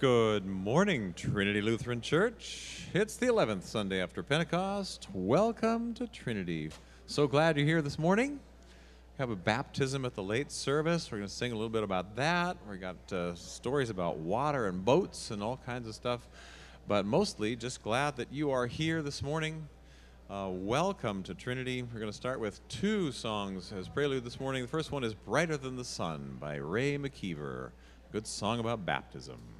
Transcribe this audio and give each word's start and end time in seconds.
Good 0.00 0.46
morning, 0.46 1.12
Trinity 1.16 1.60
Lutheran 1.60 2.00
Church. 2.00 2.86
It's 2.94 3.16
the 3.16 3.26
11th 3.26 3.64
Sunday 3.64 4.00
after 4.00 4.22
Pentecost. 4.22 5.08
Welcome 5.12 5.92
to 5.94 6.06
Trinity. 6.06 6.70
So 7.06 7.26
glad 7.26 7.56
you're 7.56 7.66
here 7.66 7.82
this 7.82 7.98
morning. 7.98 8.34
We 8.34 9.18
have 9.18 9.30
a 9.30 9.34
baptism 9.34 10.04
at 10.04 10.14
the 10.14 10.22
late 10.22 10.52
service. 10.52 11.10
We're 11.10 11.18
going 11.18 11.28
to 11.28 11.34
sing 11.34 11.50
a 11.50 11.56
little 11.56 11.68
bit 11.68 11.82
about 11.82 12.14
that. 12.14 12.58
We 12.70 12.76
got 12.76 13.12
uh, 13.12 13.34
stories 13.34 13.90
about 13.90 14.18
water 14.18 14.68
and 14.68 14.84
boats 14.84 15.32
and 15.32 15.42
all 15.42 15.58
kinds 15.66 15.88
of 15.88 15.96
stuff. 15.96 16.28
But 16.86 17.04
mostly, 17.04 17.56
just 17.56 17.82
glad 17.82 18.14
that 18.18 18.32
you 18.32 18.52
are 18.52 18.68
here 18.68 19.02
this 19.02 19.20
morning. 19.20 19.66
Uh, 20.30 20.50
welcome 20.52 21.24
to 21.24 21.34
Trinity. 21.34 21.82
We're 21.82 21.98
going 21.98 22.12
to 22.12 22.16
start 22.16 22.38
with 22.38 22.60
two 22.68 23.10
songs 23.10 23.72
as 23.76 23.88
prelude 23.88 24.22
this 24.22 24.38
morning. 24.38 24.62
The 24.62 24.68
first 24.68 24.92
one 24.92 25.02
is 25.02 25.14
Brighter 25.14 25.56
Than 25.56 25.74
the 25.74 25.84
Sun 25.84 26.36
by 26.38 26.54
Ray 26.54 26.96
Makeever. 26.98 27.70
Good 28.12 28.28
song 28.28 28.60
about 28.60 28.86
baptism. 28.86 29.57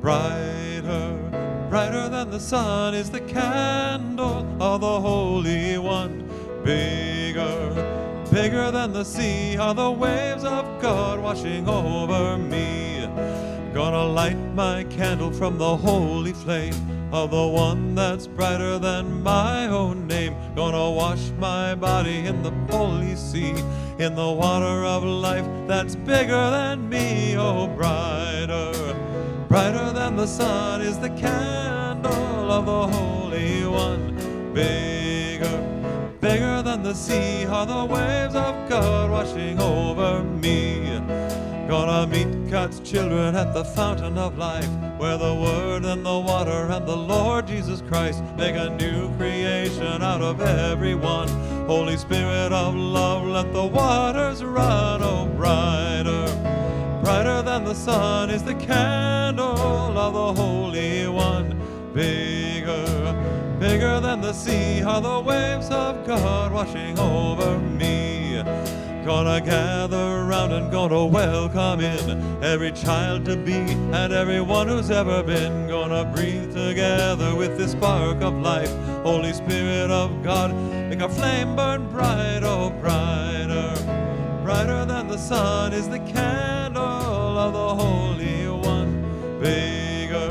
Brighter, 0.00 1.16
brighter 1.70 2.08
than 2.08 2.30
the 2.30 2.40
sun 2.40 2.94
is 2.94 3.10
the 3.10 3.20
candle 3.20 4.46
of 4.60 4.80
the 4.80 5.00
Holy 5.00 5.78
One. 5.78 6.28
Bigger, 6.64 7.70
bigger 8.30 8.70
than 8.70 8.92
the 8.92 9.04
sea 9.04 9.56
are 9.56 9.74
the 9.74 9.90
waves 9.90 10.44
of 10.44 10.80
God 10.80 11.20
washing 11.20 11.68
over 11.68 12.36
me. 12.36 13.08
Gonna 13.72 14.04
light 14.04 14.38
my 14.54 14.81
candle 14.96 15.32
from 15.32 15.56
the 15.58 15.76
holy 15.76 16.32
flame 16.32 16.74
of 17.12 17.30
the 17.30 17.46
one 17.46 17.94
that's 17.94 18.26
brighter 18.26 18.78
than 18.78 19.22
my 19.22 19.66
own 19.66 20.06
name. 20.06 20.34
Gonna 20.54 20.90
wash 20.90 21.30
my 21.38 21.74
body 21.74 22.26
in 22.26 22.42
the 22.42 22.50
holy 22.70 23.16
sea, 23.16 23.54
in 23.98 24.14
the 24.14 24.30
water 24.30 24.84
of 24.84 25.02
life 25.02 25.46
that's 25.66 25.94
bigger 25.94 26.50
than 26.50 26.88
me. 26.88 27.36
Oh, 27.36 27.68
brighter, 27.68 28.72
brighter 29.48 29.92
than 29.92 30.16
the 30.16 30.26
sun 30.26 30.82
is 30.82 30.98
the 30.98 31.10
candle 31.10 32.50
of 32.50 32.66
the 32.66 32.86
Holy 32.96 33.66
One. 33.66 34.14
Bigger, 34.52 35.58
bigger 36.20 36.62
than 36.62 36.82
the 36.82 36.94
sea 36.94 37.46
are 37.46 37.66
the 37.66 37.84
waves 37.84 38.34
of 38.34 38.68
God 38.68 39.10
washing 39.10 39.58
over 39.58 40.22
me. 40.22 40.82
Gonna 41.72 42.06
meet 42.06 42.50
God's 42.50 42.80
children 42.80 43.34
at 43.34 43.54
the 43.54 43.64
fountain 43.64 44.18
of 44.18 44.36
life, 44.36 44.68
where 44.98 45.16
the 45.16 45.34
Word 45.34 45.86
and 45.86 46.04
the 46.04 46.18
water 46.18 46.70
and 46.70 46.86
the 46.86 46.94
Lord 46.94 47.46
Jesus 47.46 47.80
Christ 47.80 48.22
make 48.36 48.56
a 48.56 48.68
new 48.68 49.08
creation 49.16 50.02
out 50.02 50.20
of 50.20 50.42
everyone. 50.42 51.28
Holy 51.66 51.96
Spirit 51.96 52.52
of 52.52 52.74
love, 52.74 53.26
let 53.26 53.54
the 53.54 53.64
waters 53.64 54.44
run, 54.44 55.02
oh 55.02 55.24
brighter. 55.34 56.26
Brighter 57.02 57.40
than 57.40 57.64
the 57.64 57.74
sun 57.74 58.28
is 58.28 58.42
the 58.42 58.54
candle 58.54 59.96
of 59.96 60.12
the 60.12 60.42
Holy 60.42 61.08
One. 61.08 61.58
Bigger, 61.94 63.56
bigger 63.58 63.98
than 63.98 64.20
the 64.20 64.34
sea 64.34 64.82
are 64.82 65.00
the 65.00 65.20
waves 65.20 65.70
of 65.70 66.06
God 66.06 66.52
washing 66.52 66.98
over 66.98 67.58
me. 67.58 68.01
Gonna 69.04 69.40
gather 69.40 70.24
round 70.26 70.52
and 70.52 70.70
gonna 70.70 71.04
welcome 71.04 71.80
in 71.80 72.44
every 72.44 72.70
child 72.70 73.24
to 73.24 73.36
be 73.36 73.52
and 73.52 74.12
everyone 74.12 74.68
who's 74.68 74.92
ever 74.92 75.24
been. 75.24 75.66
Gonna 75.66 76.04
breathe 76.04 76.54
together 76.54 77.34
with 77.34 77.58
this 77.58 77.72
spark 77.72 78.22
of 78.22 78.34
life. 78.34 78.72
Holy 79.02 79.32
Spirit 79.32 79.90
of 79.90 80.22
God, 80.22 80.54
make 80.88 81.02
our 81.02 81.08
flame 81.08 81.56
burn 81.56 81.88
bright, 81.88 82.42
oh 82.44 82.70
brighter. 82.80 83.74
Brighter 84.44 84.84
than 84.84 85.08
the 85.08 85.18
sun 85.18 85.72
is 85.72 85.88
the 85.88 85.98
candle 85.98 86.82
of 87.38 87.52
the 87.52 87.74
Holy 87.74 88.46
One. 88.48 89.02
Bigger, 89.40 90.30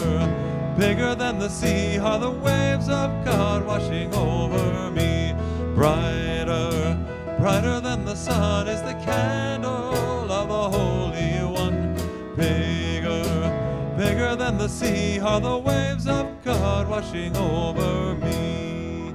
bigger 0.77 1.13
than 1.13 1.39
the 1.39 1.49
sea 1.49 1.99
are 1.99 2.19
the 2.19 2.31
waves 2.31 2.87
of 2.87 3.25
God 3.25 3.65
washing 3.65 4.13
over 4.15 4.89
me. 4.91 5.35
Brighter, 5.75 6.97
brighter 7.37 7.80
the 8.11 8.17
sun 8.17 8.67
is 8.67 8.81
the 8.81 8.93
candle 9.05 10.29
of 10.29 10.49
the 10.49 10.77
Holy 10.77 11.45
One. 11.49 11.95
Bigger, 12.35 13.93
bigger 13.97 14.35
than 14.35 14.57
the 14.57 14.67
sea 14.67 15.17
are 15.21 15.39
the 15.39 15.57
waves 15.57 16.09
of 16.09 16.43
God 16.43 16.89
washing 16.89 17.33
over 17.37 18.15
me. 18.15 19.13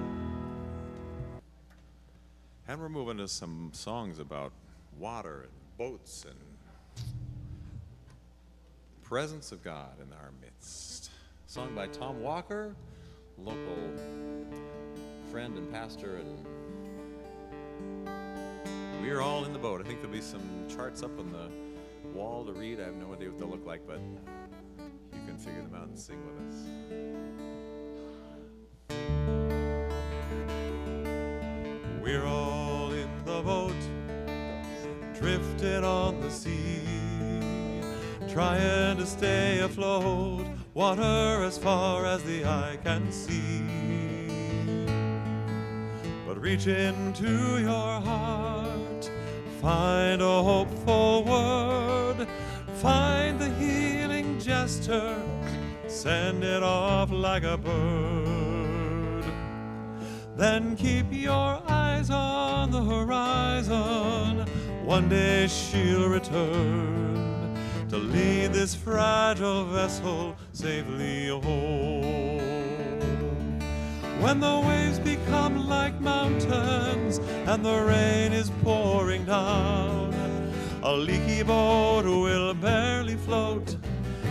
And 2.66 2.80
we're 2.80 2.88
moving 2.88 3.18
to 3.18 3.28
some 3.28 3.68
songs 3.74 4.18
about 4.18 4.52
water 4.98 5.42
and 5.42 5.52
boats 5.76 6.24
and 6.24 7.04
presence 9.02 9.52
of 9.52 9.62
God 9.62 10.00
in 10.00 10.10
our 10.14 10.30
midst. 10.40 11.10
Song 11.46 11.74
by 11.74 11.86
Tom 11.88 12.22
Walker, 12.22 12.74
local 13.36 13.76
friend 15.30 15.58
and 15.58 15.70
pastor, 15.70 16.16
and 16.16 16.46
we're 19.00 19.20
all 19.20 19.44
in 19.44 19.52
the 19.52 19.58
boat. 19.58 19.80
I 19.80 19.84
think 19.84 20.00
there'll 20.00 20.14
be 20.14 20.20
some 20.20 20.66
charts 20.68 21.02
up 21.02 21.18
on 21.18 21.32
the 21.32 21.48
wall 22.16 22.44
to 22.44 22.52
read. 22.52 22.80
I 22.80 22.84
have 22.84 22.96
no 22.96 23.12
idea 23.12 23.28
what 23.28 23.38
they'll 23.38 23.48
look 23.48 23.66
like, 23.66 23.86
but 23.86 24.00
you 25.12 25.20
can 25.26 25.36
figure 25.38 25.62
them 25.62 25.74
out 25.74 25.88
and 25.88 25.98
sing 25.98 26.20
with 26.26 26.38
us. 26.46 26.54
We're 32.02 32.24
all 32.24 32.92
in 32.92 33.08
the 33.24 33.42
boat, 33.42 33.74
drifting 35.18 35.84
on 35.84 36.20
the 36.20 36.30
sea, 36.30 36.82
trying 38.28 38.96
to 38.98 39.06
stay 39.06 39.58
afloat, 39.60 40.46
water 40.74 41.42
as 41.44 41.58
far 41.58 42.06
as 42.06 42.22
the 42.22 42.44
eye 42.44 42.78
can 42.84 43.10
see. 43.10 44.25
Reach 46.36 46.66
into 46.66 47.58
your 47.58 48.00
heart, 48.00 49.10
find 49.62 50.20
a 50.20 50.42
hopeful 50.42 51.24
word, 51.24 52.28
find 52.74 53.38
the 53.38 53.48
healing 53.54 54.38
gesture, 54.38 55.18
send 55.88 56.44
it 56.44 56.62
off 56.62 57.10
like 57.10 57.42
a 57.42 57.56
bird. 57.56 59.24
Then 60.36 60.76
keep 60.76 61.06
your 61.10 61.62
eyes 61.68 62.10
on 62.10 62.70
the 62.70 62.82
horizon. 62.82 64.46
One 64.84 65.08
day 65.08 65.46
she'll 65.46 66.10
return 66.10 67.56
to 67.88 67.96
lead 67.96 68.52
this 68.52 68.74
fragile 68.74 69.64
vessel 69.64 70.36
safely 70.52 71.28
home. 71.28 72.75
When 74.20 74.40
the 74.40 74.60
waves 74.66 74.98
become 74.98 75.68
like 75.68 76.00
mountains 76.00 77.18
and 77.46 77.64
the 77.64 77.80
rain 77.82 78.32
is 78.32 78.50
pouring 78.62 79.24
down, 79.24 80.14
a 80.82 80.92
leaky 80.92 81.42
boat 81.42 82.04
will 82.04 82.54
barely 82.54 83.16
float 83.16 83.76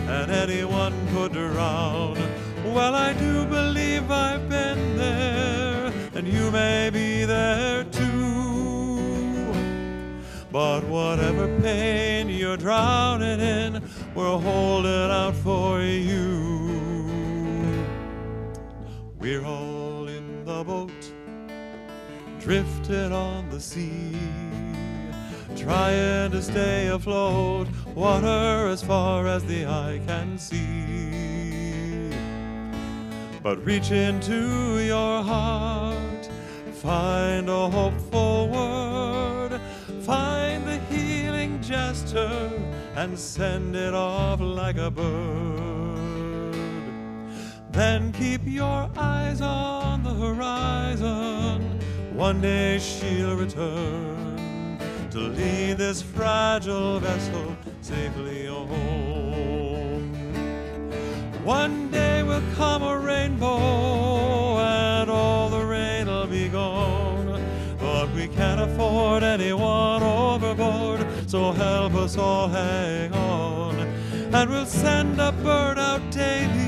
and 0.08 0.30
anyone 0.30 0.94
could 1.12 1.32
drown. 1.32 2.16
Well, 2.64 2.94
I 2.94 3.12
do 3.14 3.44
believe 3.46 4.10
I've 4.10 4.48
been 4.48 4.96
there, 4.96 5.92
and 6.14 6.26
you 6.26 6.50
may 6.50 6.90
be 6.90 7.24
there 7.24 7.84
too. 7.84 9.52
But 10.50 10.84
whatever 10.84 11.46
pain 11.60 12.28
you're 12.28 12.56
drowning 12.56 13.40
in, 13.40 13.82
we're 14.14 14.38
holding 14.38 15.10
out 15.10 15.34
for 15.36 15.80
you. 15.80 16.35
We're 19.26 19.44
all 19.44 20.06
in 20.06 20.44
the 20.44 20.62
boat, 20.62 21.12
drifting 22.38 23.10
on 23.10 23.50
the 23.50 23.58
sea, 23.58 24.16
trying 25.56 26.30
to 26.30 26.40
stay 26.40 26.86
afloat, 26.86 27.66
water 27.96 28.68
as 28.68 28.84
far 28.84 29.26
as 29.26 29.44
the 29.44 29.66
eye 29.66 30.00
can 30.06 30.38
see. 30.38 32.16
But 33.42 33.64
reach 33.64 33.90
into 33.90 34.78
your 34.78 35.24
heart, 35.24 36.30
find 36.74 37.48
a 37.48 37.68
hopeful 37.68 38.48
word, 38.48 39.60
find 40.02 40.64
the 40.68 40.78
healing 40.94 41.60
gesture, 41.60 42.52
and 42.94 43.18
send 43.18 43.74
it 43.74 43.92
off 43.92 44.40
like 44.40 44.76
a 44.76 44.88
bird. 44.88 45.95
Then 47.76 48.10
keep 48.12 48.40
your 48.46 48.88
eyes 48.96 49.42
on 49.42 50.02
the 50.02 50.14
horizon. 50.14 51.78
One 52.14 52.40
day 52.40 52.78
she'll 52.78 53.36
return 53.36 54.78
to 55.10 55.18
lead 55.18 55.76
this 55.76 56.00
fragile 56.00 57.00
vessel 57.00 57.54
safely 57.82 58.46
home. 58.46 60.10
One 61.44 61.90
day 61.90 62.22
will 62.22 62.42
come 62.54 62.82
a 62.82 62.98
rainbow 62.98 64.56
and 64.56 65.10
all 65.10 65.50
the 65.50 65.62
rain 65.62 66.06
will 66.06 66.26
be 66.26 66.48
gone. 66.48 67.44
But 67.78 68.10
we 68.14 68.28
can't 68.28 68.62
afford 68.62 69.22
anyone 69.22 70.02
overboard. 70.02 71.06
So 71.26 71.52
help 71.52 71.94
us 71.94 72.16
all 72.16 72.48
hang 72.48 73.12
on. 73.12 73.76
And 74.32 74.48
we'll 74.48 74.64
send 74.64 75.20
a 75.20 75.32
bird 75.32 75.78
out 75.78 76.10
daily, 76.10 76.65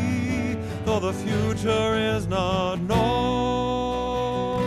the 1.01 1.13
future 1.13 1.95
is 1.95 2.27
not 2.27 2.81
known. 2.81 4.59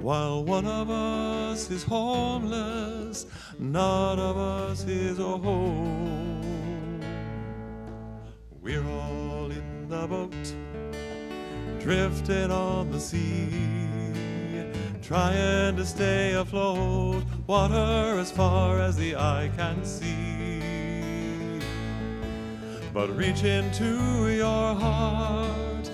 While 0.00 0.44
one 0.44 0.66
of 0.66 0.90
us 0.90 1.70
is 1.70 1.82
homeless, 1.82 3.26
none 3.58 4.20
of 4.20 4.36
us 4.36 4.84
is 4.84 5.18
a 5.18 5.38
home. 5.38 7.00
We're 8.62 8.86
all 8.86 9.50
in 9.50 9.88
the 9.88 10.06
boat, 10.06 10.54
drifting 11.80 12.52
on 12.52 12.92
the 12.92 13.00
sea, 13.00 13.48
trying 15.02 15.76
to 15.76 15.84
stay 15.84 16.34
afloat, 16.34 17.24
water 17.46 18.18
as 18.20 18.30
far 18.30 18.80
as 18.80 18.96
the 18.96 19.16
eye 19.16 19.50
can 19.56 19.84
see. 19.84 20.85
But 22.96 23.14
reach 23.14 23.44
into 23.44 24.30
your 24.30 24.74
heart, 24.74 25.86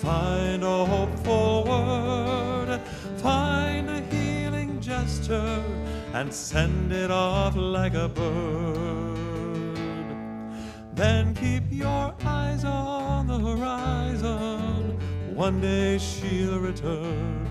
find 0.00 0.64
a 0.64 0.84
hopeful 0.86 1.62
word, 1.62 2.80
find 3.18 3.88
a 3.88 4.00
healing 4.00 4.80
gesture, 4.80 5.62
and 6.14 6.34
send 6.34 6.92
it 6.92 7.12
off 7.12 7.54
like 7.54 7.94
a 7.94 8.08
bird. 8.08 9.16
Then 10.96 11.32
keep 11.32 11.62
your 11.70 12.12
eyes 12.24 12.64
on 12.64 13.28
the 13.28 13.38
horizon. 13.38 14.98
One 15.36 15.60
day 15.60 15.98
she'll 15.98 16.58
return 16.58 17.46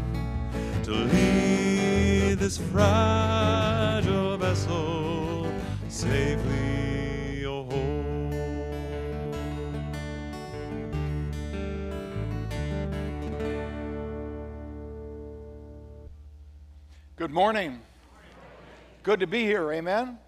to 0.84 0.92
lead 0.92 2.40
this 2.40 2.58
fragile 2.58 4.36
vessel 4.36 5.50
safely 5.88 6.97
Good 17.18 17.32
morning. 17.32 17.82
Good 19.02 19.22
to 19.22 19.26
be 19.26 19.42
here. 19.42 19.72
Amen. 19.72 20.20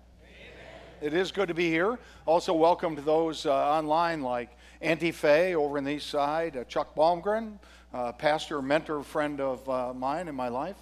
It 1.01 1.13
is 1.13 1.31
good 1.31 1.49
to 1.49 1.53
be 1.53 1.69
here. 1.69 1.99
Also, 2.25 2.51
welcome 2.51 2.95
to 2.95 3.01
those 3.03 3.45
uh, 3.45 3.53
online 3.53 4.23
like 4.23 4.49
Auntie 4.81 5.11
Faye 5.11 5.53
over 5.53 5.77
in 5.77 5.83
the 5.83 5.91
east 5.91 6.09
side, 6.09 6.57
uh, 6.57 6.63
Chuck 6.63 6.95
Baumgren, 6.95 7.59
uh, 7.93 8.13
pastor, 8.13 8.59
mentor, 8.63 9.03
friend 9.03 9.39
of 9.39 9.69
uh, 9.69 9.93
mine 9.93 10.27
in 10.27 10.33
my 10.33 10.47
life, 10.47 10.77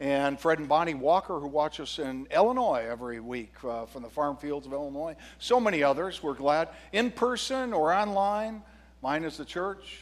and 0.00 0.40
Fred 0.40 0.58
and 0.58 0.68
Bonnie 0.68 0.94
Walker, 0.94 1.38
who 1.38 1.46
watch 1.46 1.78
us 1.78 2.00
in 2.00 2.26
Illinois 2.32 2.84
every 2.90 3.20
week 3.20 3.52
uh, 3.62 3.86
from 3.86 4.02
the 4.02 4.10
farm 4.10 4.36
fields 4.36 4.66
of 4.66 4.72
Illinois. 4.72 5.14
So 5.38 5.60
many 5.60 5.84
others. 5.84 6.24
We're 6.24 6.34
glad 6.34 6.70
in 6.90 7.12
person 7.12 7.72
or 7.72 7.94
online. 7.94 8.64
Mine 9.00 9.22
is 9.22 9.36
the 9.36 9.44
church. 9.44 10.00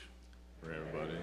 For 0.62 0.72
everybody. 0.72 1.18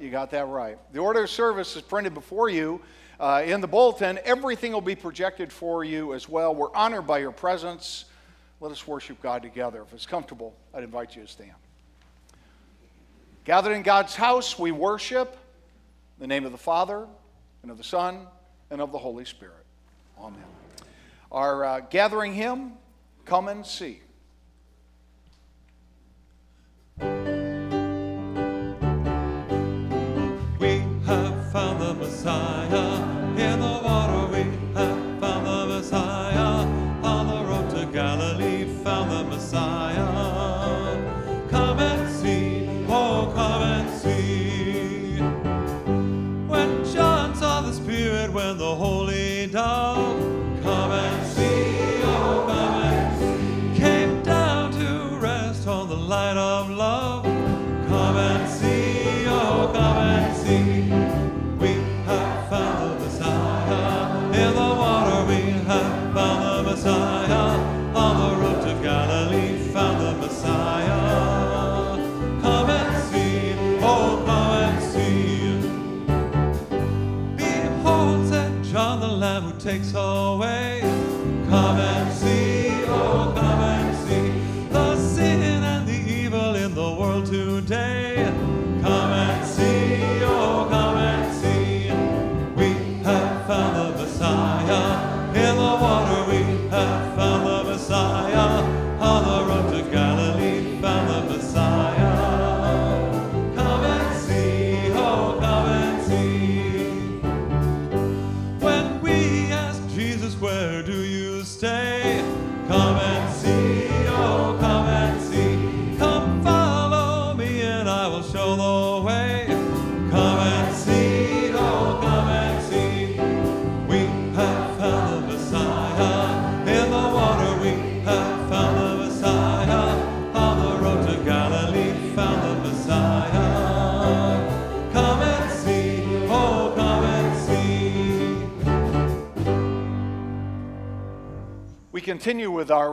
You 0.00 0.10
got 0.10 0.30
that 0.30 0.46
right. 0.46 0.78
The 0.94 1.00
order 1.00 1.24
of 1.24 1.28
service 1.28 1.76
is 1.76 1.82
printed 1.82 2.14
before 2.14 2.48
you 2.48 2.80
uh, 3.18 3.42
in 3.44 3.60
the 3.60 3.68
bulletin. 3.68 4.18
Everything 4.24 4.72
will 4.72 4.80
be 4.80 4.94
projected 4.94 5.52
for 5.52 5.84
you 5.84 6.14
as 6.14 6.28
well. 6.28 6.54
We're 6.54 6.74
honored 6.74 7.06
by 7.06 7.18
your 7.18 7.32
presence. 7.32 8.04
Let 8.60 8.72
us 8.72 8.86
worship 8.86 9.22
God 9.22 9.42
together. 9.42 9.82
If 9.82 9.92
it's 9.92 10.06
comfortable, 10.06 10.54
I'd 10.74 10.84
invite 10.84 11.16
you 11.16 11.22
to 11.22 11.28
stand. 11.28 11.52
Gathered 13.44 13.72
in 13.72 13.82
God's 13.82 14.14
house, 14.14 14.58
we 14.58 14.72
worship 14.72 15.36
the 16.18 16.26
name 16.26 16.44
of 16.44 16.52
the 16.52 16.58
Father, 16.58 17.06
and 17.62 17.70
of 17.70 17.78
the 17.78 17.84
Son, 17.84 18.26
and 18.70 18.80
of 18.80 18.92
the 18.92 18.98
Holy 18.98 19.24
Spirit. 19.24 19.64
Amen. 20.20 20.42
Our 21.30 21.64
uh, 21.64 21.80
gathering 21.80 22.34
hymn, 22.34 22.72
Come 23.28 23.48
and 23.48 23.64
See. 23.64 24.00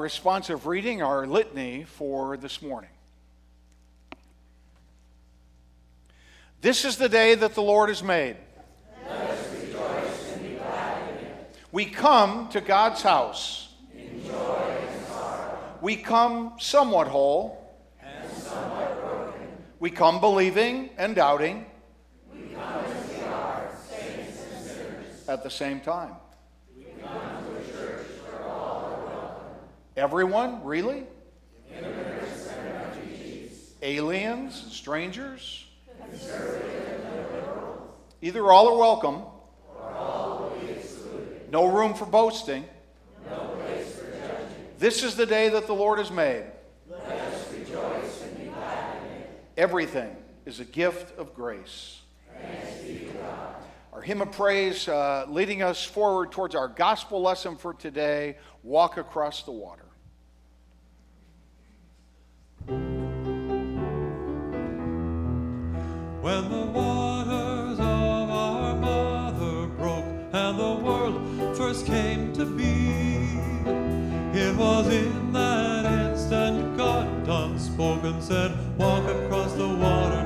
Responsive 0.05 0.67
reading, 0.67 1.01
our 1.01 1.25
litany 1.25 1.83
for 1.83 2.37
this 2.37 2.61
morning. 2.61 2.91
This 6.61 6.85
is 6.85 6.97
the 6.97 7.09
day 7.09 7.33
that 7.33 7.55
the 7.55 7.63
Lord 7.63 7.89
has 7.89 8.03
made. 8.03 8.35
We 11.71 11.85
come 11.85 12.49
to 12.49 12.61
God's 12.61 13.01
house. 13.01 13.69
We 15.81 15.95
come 15.95 16.53
somewhat 16.59 17.07
whole. 17.07 17.75
Somewhat 18.37 19.33
We 19.79 19.89
come 19.89 20.19
believing 20.19 20.91
and 20.99 21.15
doubting. 21.15 21.65
At 25.27 25.41
the 25.41 25.49
same 25.49 25.79
time. 25.79 26.11
Everyone, 29.97 30.61
really? 30.65 31.05
Aliens, 33.81 34.67
strangers? 34.71 35.65
Either 38.21 38.51
all 38.51 38.67
are 38.67 38.77
welcome. 38.77 39.21
No 41.49 41.67
room 41.67 41.93
for 41.93 42.05
boasting. 42.05 42.65
This 44.79 45.01
is 45.01 45.15
the 45.15 45.25
day 45.25 45.47
that 45.47 45.65
the 45.65 45.73
Lord 45.73 45.99
has 45.99 46.11
made. 46.11 46.43
Everything 49.55 50.13
is 50.45 50.59
a 50.59 50.65
gift 50.65 51.17
of 51.17 51.33
grace. 51.33 52.01
our 53.93 54.01
hymn 54.01 54.21
of 54.21 54.33
praise 54.33 54.89
uh, 54.89 55.25
leading 55.29 55.63
us 55.63 55.85
forward 55.85 56.33
towards 56.33 56.53
our 56.53 56.67
gospel 56.67 57.21
lesson 57.21 57.55
for 57.55 57.73
today 57.73 58.35
Walk 58.61 58.97
Across 58.97 59.43
the 59.43 59.51
Water. 59.51 59.84
When 66.25 66.49
the 66.49 66.65
waters 66.65 67.77
of 67.77 68.29
our 68.31 68.73
mother 68.73 69.67
broke 69.67 70.05
and 70.33 70.57
the 70.57 70.73
world 70.83 71.55
first 71.55 71.85
came 71.85 72.33
to 72.33 72.47
be, 72.47 73.37
it 74.33 74.55
was 74.55 74.87
in 74.87 75.33
that 75.33 75.85
instant 75.85 76.77
God 76.77 77.27
unspoken 77.29 78.19
said, 78.23 78.57
Walk 78.75 79.07
across 79.07 79.53
the 79.53 79.67
water 79.67 80.24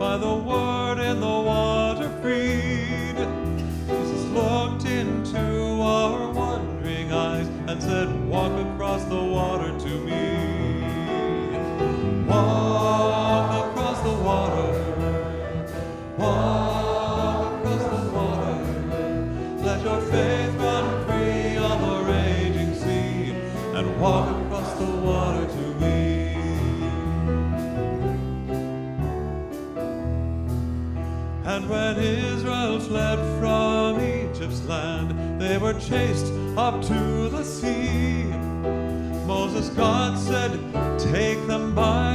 by 0.00 0.16
the 0.16 0.34
word 0.34 0.98
in 0.98 1.20
the 1.20 1.26
water 1.26 2.08
freed, 2.22 3.18
Jesus 3.86 4.24
looked 4.30 4.86
into 4.86 5.38
our 5.82 6.32
wondering 6.32 7.12
eyes 7.12 7.46
and 7.68 7.82
said, 7.82 8.08
Walk 8.26 8.50
across 8.66 9.04
the 9.04 9.22
water 9.22 9.78
fled 32.90 33.20
from 33.38 34.00
Egypt's 34.00 34.66
land, 34.66 35.40
they 35.40 35.56
were 35.58 35.74
chased 35.74 36.32
up 36.56 36.82
to 36.82 37.28
the 37.28 37.44
sea. 37.44 38.24
Moses, 39.24 39.68
God 39.68 40.18
said, 40.18 40.50
Take 40.98 41.38
them 41.46 41.72
by 41.72 42.09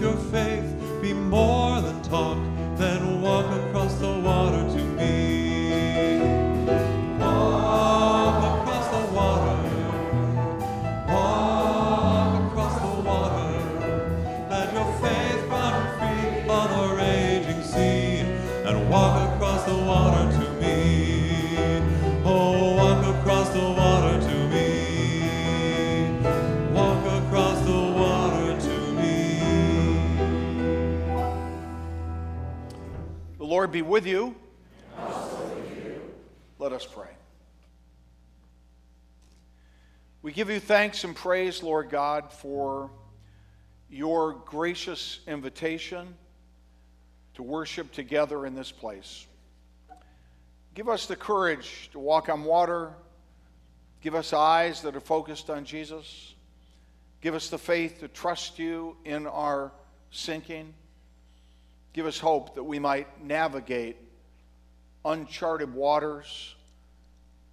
your 0.00 0.16
faith 0.16 0.49
thanks 40.70 41.02
and 41.02 41.16
praise, 41.16 41.64
Lord 41.64 41.90
God, 41.90 42.32
for 42.32 42.92
your 43.90 44.34
gracious 44.34 45.18
invitation 45.26 46.14
to 47.34 47.42
worship 47.42 47.90
together 47.90 48.46
in 48.46 48.54
this 48.54 48.70
place. 48.70 49.26
Give 50.76 50.88
us 50.88 51.06
the 51.06 51.16
courage 51.16 51.90
to 51.90 51.98
walk 51.98 52.28
on 52.28 52.44
water. 52.44 52.92
Give 54.00 54.14
us 54.14 54.32
eyes 54.32 54.80
that 54.82 54.94
are 54.94 55.00
focused 55.00 55.50
on 55.50 55.64
Jesus. 55.64 56.36
Give 57.20 57.34
us 57.34 57.50
the 57.50 57.58
faith 57.58 57.98
to 57.98 58.06
trust 58.06 58.60
you 58.60 58.96
in 59.04 59.26
our 59.26 59.72
sinking. 60.12 60.72
Give 61.92 62.06
us 62.06 62.20
hope 62.20 62.54
that 62.54 62.62
we 62.62 62.78
might 62.78 63.24
navigate 63.24 63.96
uncharted 65.04 65.74
waters 65.74 66.54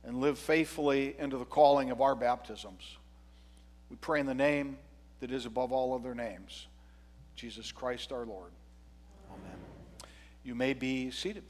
and 0.04 0.22
live 0.22 0.38
faithfully 0.38 1.16
into 1.18 1.40
the 1.40 1.46
calling 1.46 1.90
of 1.90 2.00
our 2.00 2.14
baptisms. 2.14 2.98
We 3.90 3.96
pray 3.98 4.20
in 4.20 4.26
the 4.26 4.34
name 4.34 4.78
that 5.20 5.32
is 5.32 5.46
above 5.46 5.72
all 5.72 5.94
other 5.94 6.14
names, 6.14 6.68
Jesus 7.36 7.72
Christ 7.72 8.12
our 8.12 8.26
Lord. 8.26 8.52
Amen. 9.32 9.58
You 10.44 10.56
may 10.56 10.74
be 10.74 11.12
seated. 11.12 11.44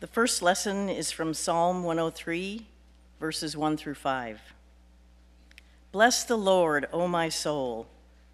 The 0.00 0.06
first 0.06 0.40
lesson 0.40 0.88
is 0.88 1.10
from 1.10 1.34
Psalm 1.34 1.84
103, 1.84 2.66
verses 3.20 3.54
1 3.54 3.76
through 3.76 3.94
5. 3.94 4.40
Bless 5.92 6.24
the 6.24 6.38
Lord, 6.38 6.88
O 6.90 7.06
my 7.06 7.28
soul, 7.28 7.86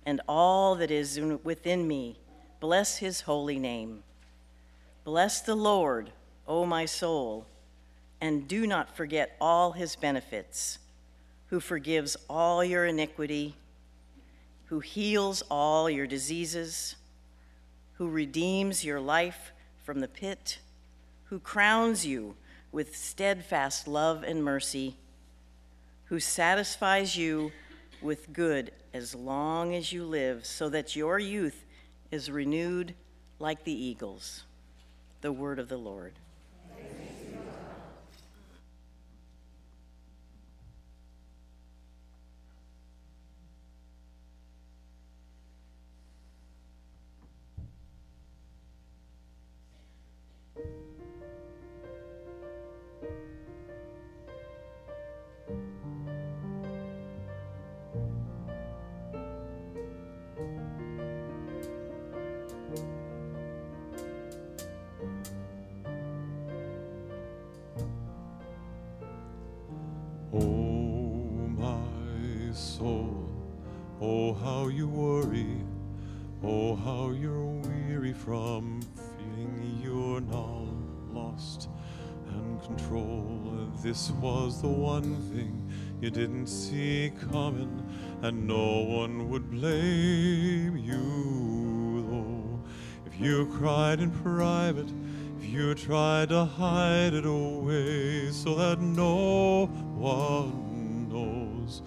and 0.05 0.21
all 0.29 0.77
that 0.77 0.93
is 0.93 1.21
within 1.43 1.89
me. 1.89 2.21
Bless 2.61 2.99
his 2.99 3.23
holy 3.23 3.59
name. 3.59 4.03
Bless 5.05 5.41
the 5.41 5.55
Lord, 5.55 6.13
O 6.47 6.67
my 6.67 6.85
soul, 6.85 7.47
and 8.21 8.49
do 8.49 8.67
not 8.67 8.97
forget 8.97 9.37
all 9.41 9.73
his 9.73 9.97
benefits, 9.97 10.79
who 11.49 11.61
forgives 11.61 12.17
all 12.29 12.65
your 12.65 12.87
iniquity, 12.87 13.57
who 14.67 14.81
heals 14.81 15.43
all 15.51 15.89
your 15.89 16.07
diseases, 16.07 16.97
who 17.95 18.09
redeems 18.09 18.85
your 18.85 19.01
life 19.01 19.53
from 19.85 20.01
the 20.01 20.09
pit 20.09 20.59
who 21.27 21.39
crowns 21.41 22.07
you 22.07 22.37
with 22.73 22.97
steadfast 22.97 23.89
love 23.89 24.23
and 24.23 24.45
mercy, 24.45 24.97
who 26.07 26.21
satisfies 26.21 27.17
you 27.17 27.53
with 28.01 28.33
good 28.33 28.71
as 28.93 29.15
long 29.15 29.75
as 29.75 29.93
you 29.93 30.05
live, 30.05 30.47
so 30.47 30.69
that 30.69 30.95
your 30.95 31.19
youth 31.19 31.65
is 32.11 32.31
renewed 32.31 32.95
like 33.39 33.65
the 33.65 33.73
eagles. 33.73 34.45
The 35.21 35.33
word 35.33 35.59
of 35.59 35.69
the 35.69 35.77
Lord. 35.77 36.13
how 36.69 37.16
the 84.61 84.69
one 84.69 85.17
thing 85.33 85.71
you 86.01 86.11
didn't 86.11 86.47
see 86.47 87.13
coming, 87.31 87.83
and 88.23 88.47
no 88.47 88.83
one 88.83 89.29
would 89.29 89.51
blame 89.51 90.77
you 90.77 92.07
though. 92.09 92.61
If 93.07 93.21
you 93.21 93.47
cried 93.59 94.01
in 94.01 94.11
private, 94.11 94.89
if 95.39 95.49
you 95.49 95.75
tried 95.75 96.31
to 96.31 96.45
hide 96.45 97.15
it 97.15 97.27
away 97.27 98.31
so 98.31 98.55
that 98.55 98.81
no 98.81 99.67
one 99.97 101.09
knows, 101.11 101.83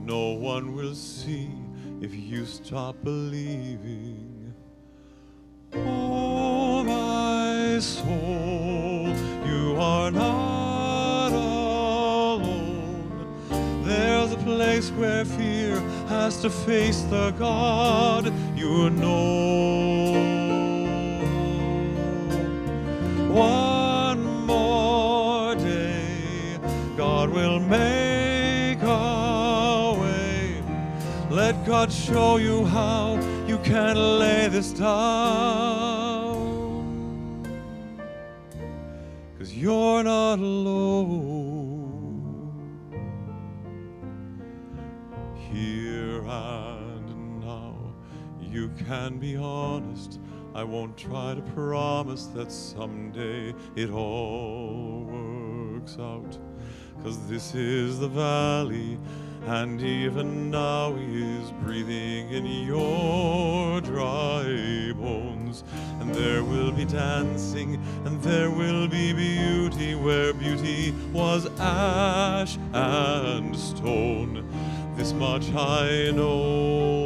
no 0.00 0.30
one 0.32 0.74
will 0.74 0.94
see 0.94 1.50
if 2.00 2.14
you 2.14 2.46
stop 2.46 2.96
believing. 3.02 4.54
Oh, 5.74 6.84
my 6.84 7.78
soul, 7.80 9.08
you 9.46 9.76
are 9.78 10.10
not 10.10 10.63
place 14.74 14.90
where 14.98 15.24
fear 15.24 15.78
has 16.08 16.40
to 16.42 16.50
face 16.50 17.02
the 17.02 17.30
God 17.38 18.24
you 18.56 18.90
know. 18.90 20.10
One 23.30 24.46
more 24.46 25.54
day, 25.54 26.58
God 26.96 27.30
will 27.30 27.60
make 27.60 28.82
a 28.82 29.96
way. 30.00 30.60
Let 31.30 31.64
God 31.64 31.92
show 31.92 32.38
you 32.38 32.64
how 32.64 33.20
you 33.46 33.58
can 33.58 33.94
lay 34.18 34.48
this 34.48 34.72
down. 34.72 35.54
Cause 39.38 39.54
you're 39.54 40.02
not 40.02 40.40
alone. 40.40 41.63
Can 48.86 49.18
be 49.18 49.36
honest. 49.36 50.20
I 50.54 50.62
won't 50.62 50.96
try 50.96 51.34
to 51.34 51.42
promise 51.52 52.26
that 52.26 52.52
someday 52.52 53.54
it 53.74 53.90
all 53.90 55.04
works 55.10 55.96
out. 55.98 56.38
Cause 57.02 57.18
this 57.28 57.54
is 57.54 57.98
the 57.98 58.08
valley, 58.08 58.98
and 59.46 59.82
even 59.82 60.50
now 60.50 60.94
he 60.94 61.40
is 61.40 61.50
breathing 61.62 62.30
in 62.30 62.46
your 62.46 63.80
dry 63.80 64.92
bones. 64.96 65.64
And 66.00 66.14
there 66.14 66.44
will 66.44 66.70
be 66.70 66.84
dancing, 66.84 67.82
and 68.04 68.22
there 68.22 68.50
will 68.50 68.86
be 68.88 69.12
beauty 69.12 69.94
where 69.94 70.32
beauty 70.32 70.94
was 71.12 71.46
ash 71.58 72.56
and 72.72 73.56
stone. 73.56 74.48
This 74.96 75.12
much 75.12 75.52
I 75.52 76.12
know. 76.12 77.03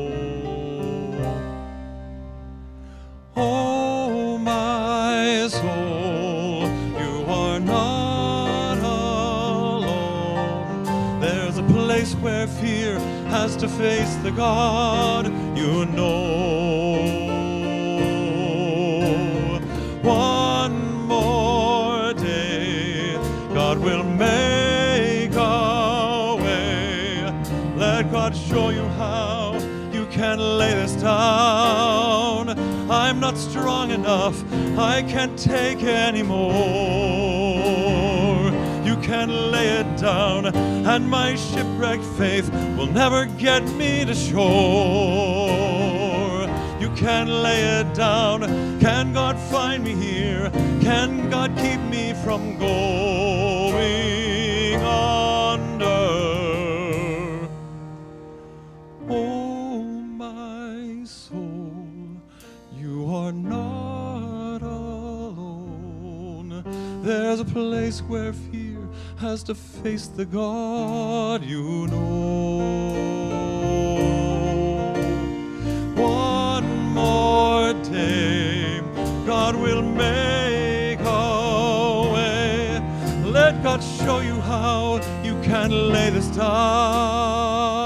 Oh, 3.40 4.36
my 4.36 5.46
soul, 5.48 6.62
you 6.98 7.24
are 7.28 7.60
not 7.60 8.78
alone. 8.78 10.10
There's 11.20 11.56
a 11.56 11.62
place 11.62 12.14
where 12.14 12.48
fear 12.48 12.98
has 13.28 13.54
to 13.58 13.68
face 13.68 14.16
the 14.24 14.32
God 14.32 15.26
you 15.56 15.84
know. 15.86 16.98
One 20.02 21.04
more 21.06 22.12
day, 22.14 23.14
God 23.54 23.78
will 23.78 24.02
make 24.02 25.32
a 25.34 26.36
way. 26.42 27.32
Let 27.76 28.10
God 28.10 28.34
show 28.34 28.70
you 28.70 28.88
how 29.02 29.54
you 29.92 30.06
can 30.06 30.40
lay 30.58 30.74
this 30.74 30.94
down. 30.94 31.87
Not 33.28 33.36
strong 33.36 33.90
enough, 33.90 34.42
I 34.78 35.02
can't 35.02 35.38
take 35.38 35.82
anymore. 35.82 36.48
You 38.82 38.96
can 39.02 39.28
lay 39.52 39.68
it 39.80 39.98
down, 39.98 40.46
and 40.46 41.06
my 41.10 41.34
shipwrecked 41.36 42.04
faith 42.16 42.50
will 42.78 42.86
never 42.86 43.26
get 43.26 43.64
me 43.72 44.06
to 44.06 44.14
shore. 44.14 44.48
You 46.80 46.88
can 46.96 47.28
lay 47.28 47.80
it 47.80 47.92
down. 47.92 48.44
Can 48.80 49.12
God 49.12 49.38
find 49.38 49.84
me 49.84 49.92
here? 49.94 50.50
Can 50.80 51.28
God 51.28 51.54
keep 51.58 51.80
me 51.80 52.14
from 52.24 52.56
going 52.56 52.70
under? 54.80 56.17
There's 67.28 67.40
a 67.40 67.44
place 67.44 68.00
where 68.00 68.32
fear 68.32 68.78
has 69.18 69.42
to 69.42 69.54
face 69.54 70.06
the 70.06 70.24
God 70.24 71.44
you 71.44 71.86
know. 71.88 72.94
One 75.94 76.64
more 76.94 77.74
day, 77.84 78.80
God 79.26 79.56
will 79.56 79.82
make 79.82 81.00
a 81.00 82.10
way. 82.14 82.80
Let 83.30 83.62
God 83.62 83.82
show 83.82 84.20
you 84.20 84.40
how 84.40 85.02
you 85.22 85.38
can 85.42 85.70
lay 85.70 86.08
this 86.08 86.28
down. 86.28 87.77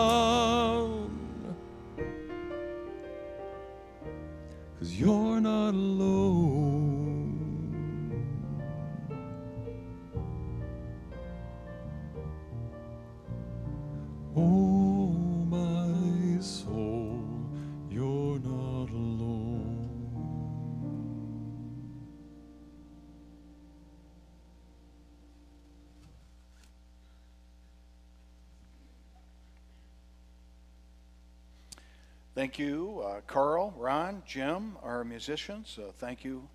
Thank 32.42 32.58
you, 32.58 33.04
uh, 33.06 33.20
Carl, 33.28 33.72
Ron, 33.76 34.24
Jim, 34.26 34.76
our 34.82 35.04
musicians. 35.04 35.78
Uh, 35.80 35.92
thank 35.98 36.24
you 36.24 36.48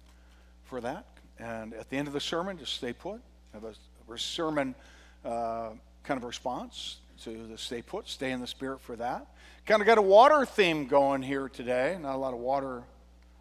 for 0.65 0.82
that. 0.82 1.06
And 1.39 1.73
at 1.73 1.89
the 1.89 1.95
end 1.95 2.10
of 2.10 2.13
the 2.13 2.19
sermon, 2.19 2.58
just 2.58 2.73
stay 2.73 2.91
put. 2.91 3.21
Have 3.54 3.63
a, 3.63 4.17
sermon 4.17 4.76
uh, 5.23 5.69
kind 6.04 6.17
of 6.17 6.26
response 6.26 6.97
to 7.23 7.47
the 7.47 7.58
stay 7.58 7.82
put, 7.82 8.10
stay 8.10 8.32
in 8.32 8.41
the 8.41 8.47
spirit 8.47 8.82
for 8.82 8.97
that. 8.97 9.28
Kind 9.65 9.82
of 9.82 9.86
got 9.86 9.97
a 9.97 10.02
water 10.02 10.45
theme 10.45 10.88
going 10.88 11.21
here 11.21 11.47
today. 11.47 11.97
Not 12.02 12.15
a 12.15 12.17
lot 12.17 12.34
of 12.34 12.41
water 12.41 12.84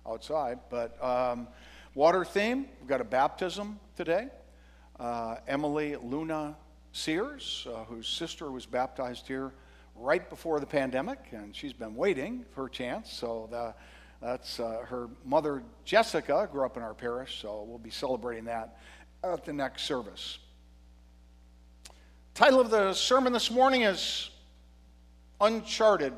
outside, 0.08 0.60
but 0.70 1.02
um, 1.02 1.48
water 1.96 2.24
theme. 2.24 2.66
We've 2.78 2.88
got 2.88 3.00
a 3.00 3.04
baptism 3.04 3.80
today. 3.96 4.28
Uh, 5.00 5.38
Emily 5.48 5.96
Luna 5.96 6.54
Sears, 6.92 7.66
uh, 7.68 7.82
whose 7.86 8.06
sister 8.06 8.52
was 8.52 8.66
baptized 8.66 9.26
here 9.26 9.52
right 9.98 10.28
before 10.28 10.60
the 10.60 10.66
pandemic, 10.66 11.18
and 11.32 11.54
she's 11.54 11.72
been 11.72 11.94
waiting 11.94 12.44
for 12.54 12.64
her 12.64 12.68
chance. 12.68 13.12
So 13.12 13.48
the, 13.50 13.74
that's 14.20 14.60
uh, 14.60 14.84
her 14.86 15.08
mother, 15.24 15.62
Jessica, 15.84 16.48
grew 16.50 16.64
up 16.64 16.76
in 16.76 16.82
our 16.82 16.94
parish, 16.94 17.40
so 17.40 17.64
we'll 17.66 17.78
be 17.78 17.90
celebrating 17.90 18.44
that 18.44 18.78
at 19.24 19.44
the 19.44 19.52
next 19.52 19.82
service. 19.84 20.38
Title 22.34 22.60
of 22.60 22.70
the 22.70 22.92
sermon 22.92 23.32
this 23.32 23.50
morning 23.50 23.82
is 23.82 24.30
Uncharted 25.40 26.12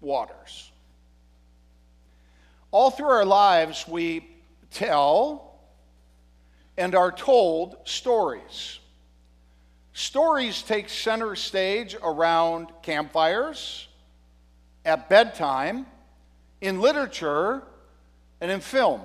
Waters. 0.00 0.70
All 2.70 2.90
through 2.90 3.08
our 3.08 3.24
lives, 3.24 3.86
we 3.88 4.28
tell 4.70 5.60
and 6.76 6.94
are 6.94 7.10
told 7.10 7.76
stories. 7.84 8.78
Stories 9.98 10.62
take 10.62 10.88
center 10.88 11.34
stage 11.34 11.96
around 12.00 12.68
campfires, 12.82 13.88
at 14.84 15.08
bedtime, 15.08 15.86
in 16.60 16.80
literature, 16.80 17.64
and 18.40 18.48
in 18.48 18.60
film. 18.60 19.00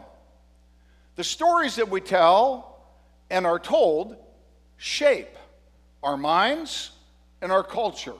The 1.15 1.23
stories 1.23 1.77
that 1.77 1.89
we 1.89 1.99
tell 1.99 2.77
and 3.31 3.47
are 3.47 3.57
told 3.57 4.17
shape 4.77 5.35
our 6.03 6.15
minds 6.15 6.91
and 7.41 7.51
our 7.51 7.63
culture. 7.63 8.13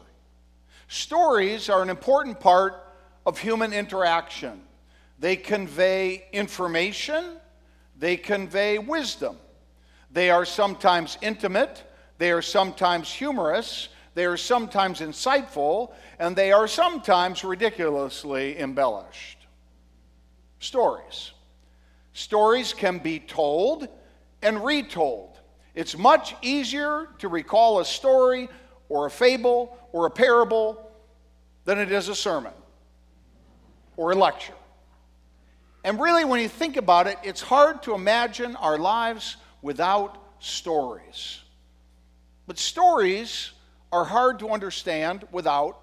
Stories 0.88 1.70
are 1.70 1.84
an 1.84 1.92
important 1.92 2.40
part 2.40 2.84
of 3.24 3.38
human 3.38 3.72
interaction. 3.72 4.64
they 5.20 5.36
convey 5.36 6.26
information, 6.34 7.38
they 8.00 8.18
convey 8.18 8.80
wisdom. 8.80 9.38
They 10.10 10.32
are 10.32 10.44
sometimes 10.44 11.20
intimate, 11.22 11.84
they 12.18 12.32
are 12.32 12.42
sometimes 12.42 13.12
humorous, 13.12 13.90
they 14.16 14.26
are 14.26 14.38
sometimes 14.38 15.00
insightful, 15.00 15.92
and 16.20 16.36
they 16.36 16.52
are 16.52 16.68
sometimes 16.68 17.44
ridiculously 17.44 18.58
embellished. 18.60 19.40
Stories. 20.60 21.32
Stories 22.14 22.74
can 22.74 23.00
be 23.00 23.20
told 23.20 23.88
and 24.42 24.64
retold. 24.64 25.40
It's 25.74 25.98
much 25.98 26.36
easier 26.42 27.10
to 27.20 27.28
recall 27.28 27.80
a 27.80 27.86
story 27.86 28.50
or 28.90 29.08
a 29.08 29.12
fable 29.12 29.78
or 29.92 30.06
a 30.06 30.12
parable 30.12 30.92
than 31.66 31.80
it 31.80 31.92
is 31.92 32.10
a 32.10 32.16
sermon 32.16 32.54
or 33.98 34.12
a 34.12 34.16
lecture. 34.16 34.54
And 35.84 36.00
really, 36.00 36.24
when 36.24 36.40
you 36.40 36.48
think 36.48 36.78
about 36.78 37.08
it, 37.08 37.18
it's 37.24 37.42
hard 37.42 37.84
to 37.84 37.94
imagine 37.94 38.56
our 38.58 38.78
lives 38.78 39.38
without 39.62 40.18
stories. 40.40 41.43
But 42.48 42.60
stories 42.60 43.52
are 43.92 44.06
hard 44.06 44.40
to 44.40 44.50
understand 44.50 45.26
without 45.32 45.80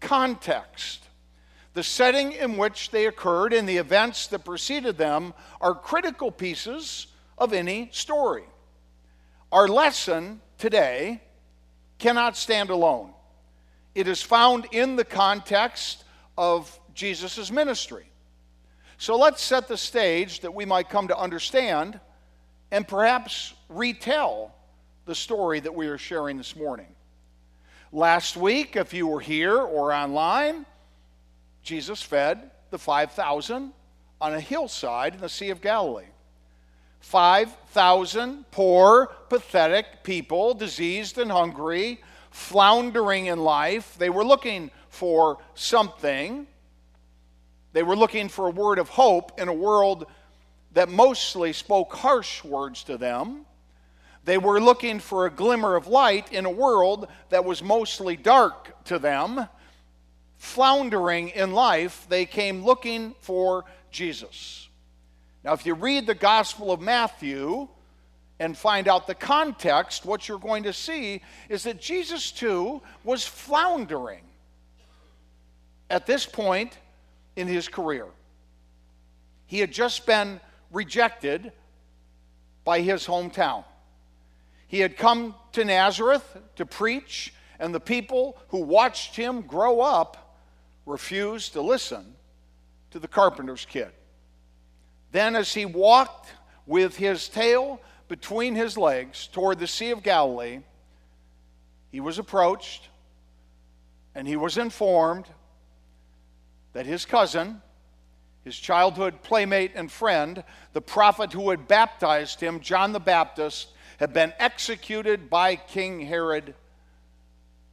context. 0.00 1.04
The 1.74 1.82
setting 1.82 2.32
in 2.32 2.56
which 2.56 2.90
they 2.90 3.06
occurred 3.06 3.52
and 3.52 3.68
the 3.68 3.76
events 3.76 4.28
that 4.28 4.44
preceded 4.44 4.96
them 4.96 5.34
are 5.60 5.74
critical 5.74 6.30
pieces 6.30 7.08
of 7.36 7.52
any 7.52 7.90
story. 7.92 8.44
Our 9.52 9.68
lesson 9.68 10.40
today 10.58 11.22
cannot 11.98 12.36
stand 12.36 12.70
alone. 12.70 13.10
It 13.94 14.08
is 14.08 14.22
found 14.22 14.66
in 14.72 14.96
the 14.96 15.04
context 15.04 16.04
of 16.36 16.78
Jesus' 16.94 17.50
ministry. 17.50 18.10
So 18.98 19.16
let's 19.16 19.42
set 19.42 19.68
the 19.68 19.76
stage 19.76 20.40
that 20.40 20.54
we 20.54 20.64
might 20.64 20.88
come 20.88 21.08
to 21.08 21.18
understand 21.18 22.00
and 22.70 22.88
perhaps 22.88 23.54
retell 23.68 24.55
the 25.06 25.14
story 25.14 25.60
that 25.60 25.74
we 25.74 25.86
are 25.86 25.98
sharing 25.98 26.36
this 26.36 26.56
morning. 26.56 26.88
Last 27.92 28.36
week, 28.36 28.74
if 28.74 28.92
you 28.92 29.06
were 29.06 29.20
here 29.20 29.56
or 29.56 29.92
online, 29.92 30.66
Jesus 31.62 32.02
fed 32.02 32.50
the 32.70 32.78
5,000 32.78 33.72
on 34.20 34.34
a 34.34 34.40
hillside 34.40 35.14
in 35.14 35.20
the 35.20 35.28
Sea 35.28 35.50
of 35.50 35.60
Galilee. 35.60 36.06
5,000 37.00 38.50
poor, 38.50 39.06
pathetic 39.28 40.02
people, 40.02 40.54
diseased 40.54 41.18
and 41.18 41.30
hungry, 41.30 42.00
floundering 42.32 43.26
in 43.26 43.38
life. 43.38 43.94
They 43.98 44.10
were 44.10 44.24
looking 44.24 44.72
for 44.88 45.38
something. 45.54 46.48
They 47.72 47.84
were 47.84 47.96
looking 47.96 48.28
for 48.28 48.48
a 48.48 48.50
word 48.50 48.80
of 48.80 48.88
hope 48.88 49.40
in 49.40 49.46
a 49.46 49.54
world 49.54 50.06
that 50.72 50.88
mostly 50.88 51.52
spoke 51.52 51.94
harsh 51.94 52.42
words 52.42 52.82
to 52.84 52.98
them. 52.98 53.46
They 54.26 54.38
were 54.38 54.60
looking 54.60 54.98
for 54.98 55.24
a 55.24 55.30
glimmer 55.30 55.76
of 55.76 55.86
light 55.86 56.32
in 56.32 56.46
a 56.46 56.50
world 56.50 57.06
that 57.30 57.44
was 57.44 57.62
mostly 57.62 58.16
dark 58.16 58.84
to 58.86 58.98
them. 58.98 59.48
Floundering 60.36 61.28
in 61.28 61.52
life, 61.52 62.06
they 62.08 62.26
came 62.26 62.64
looking 62.64 63.14
for 63.20 63.64
Jesus. 63.92 64.68
Now, 65.44 65.52
if 65.52 65.64
you 65.64 65.74
read 65.74 66.08
the 66.08 66.14
Gospel 66.14 66.72
of 66.72 66.80
Matthew 66.80 67.68
and 68.40 68.58
find 68.58 68.88
out 68.88 69.06
the 69.06 69.14
context, 69.14 70.04
what 70.04 70.28
you're 70.28 70.40
going 70.40 70.64
to 70.64 70.72
see 70.72 71.22
is 71.48 71.62
that 71.62 71.80
Jesus 71.80 72.32
too 72.32 72.82
was 73.04 73.24
floundering 73.24 74.24
at 75.88 76.04
this 76.04 76.26
point 76.26 76.76
in 77.36 77.46
his 77.46 77.68
career. 77.68 78.06
He 79.46 79.60
had 79.60 79.70
just 79.70 80.04
been 80.04 80.40
rejected 80.72 81.52
by 82.64 82.80
his 82.80 83.06
hometown. 83.06 83.62
He 84.68 84.80
had 84.80 84.96
come 84.96 85.34
to 85.52 85.64
Nazareth 85.64 86.36
to 86.56 86.66
preach, 86.66 87.32
and 87.58 87.74
the 87.74 87.80
people 87.80 88.36
who 88.48 88.58
watched 88.58 89.16
him 89.16 89.42
grow 89.42 89.80
up 89.80 90.38
refused 90.84 91.52
to 91.54 91.62
listen 91.62 92.14
to 92.90 92.98
the 92.98 93.08
carpenter's 93.08 93.64
kid. 93.64 93.90
Then, 95.12 95.36
as 95.36 95.54
he 95.54 95.64
walked 95.64 96.32
with 96.66 96.96
his 96.96 97.28
tail 97.28 97.80
between 98.08 98.54
his 98.54 98.76
legs 98.76 99.28
toward 99.28 99.58
the 99.58 99.66
Sea 99.66 99.90
of 99.90 100.02
Galilee, 100.02 100.60
he 101.90 102.00
was 102.00 102.18
approached 102.18 102.88
and 104.14 104.26
he 104.26 104.36
was 104.36 104.58
informed 104.58 105.26
that 106.72 106.86
his 106.86 107.04
cousin, 107.04 107.60
his 108.44 108.56
childhood 108.56 109.22
playmate 109.22 109.72
and 109.74 109.90
friend, 109.90 110.42
the 110.72 110.80
prophet 110.80 111.32
who 111.32 111.50
had 111.50 111.68
baptized 111.68 112.40
him, 112.40 112.60
John 112.60 112.92
the 112.92 113.00
Baptist, 113.00 113.68
had 113.98 114.12
been 114.12 114.32
executed 114.38 115.30
by 115.30 115.56
King 115.56 116.00
Herod 116.00 116.54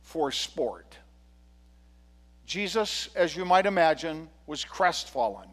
for 0.01 0.31
sport. 0.31 0.97
Jesus, 2.45 3.09
as 3.15 3.35
you 3.35 3.45
might 3.45 3.65
imagine, 3.65 4.29
was 4.45 4.63
crestfallen. 4.63 5.49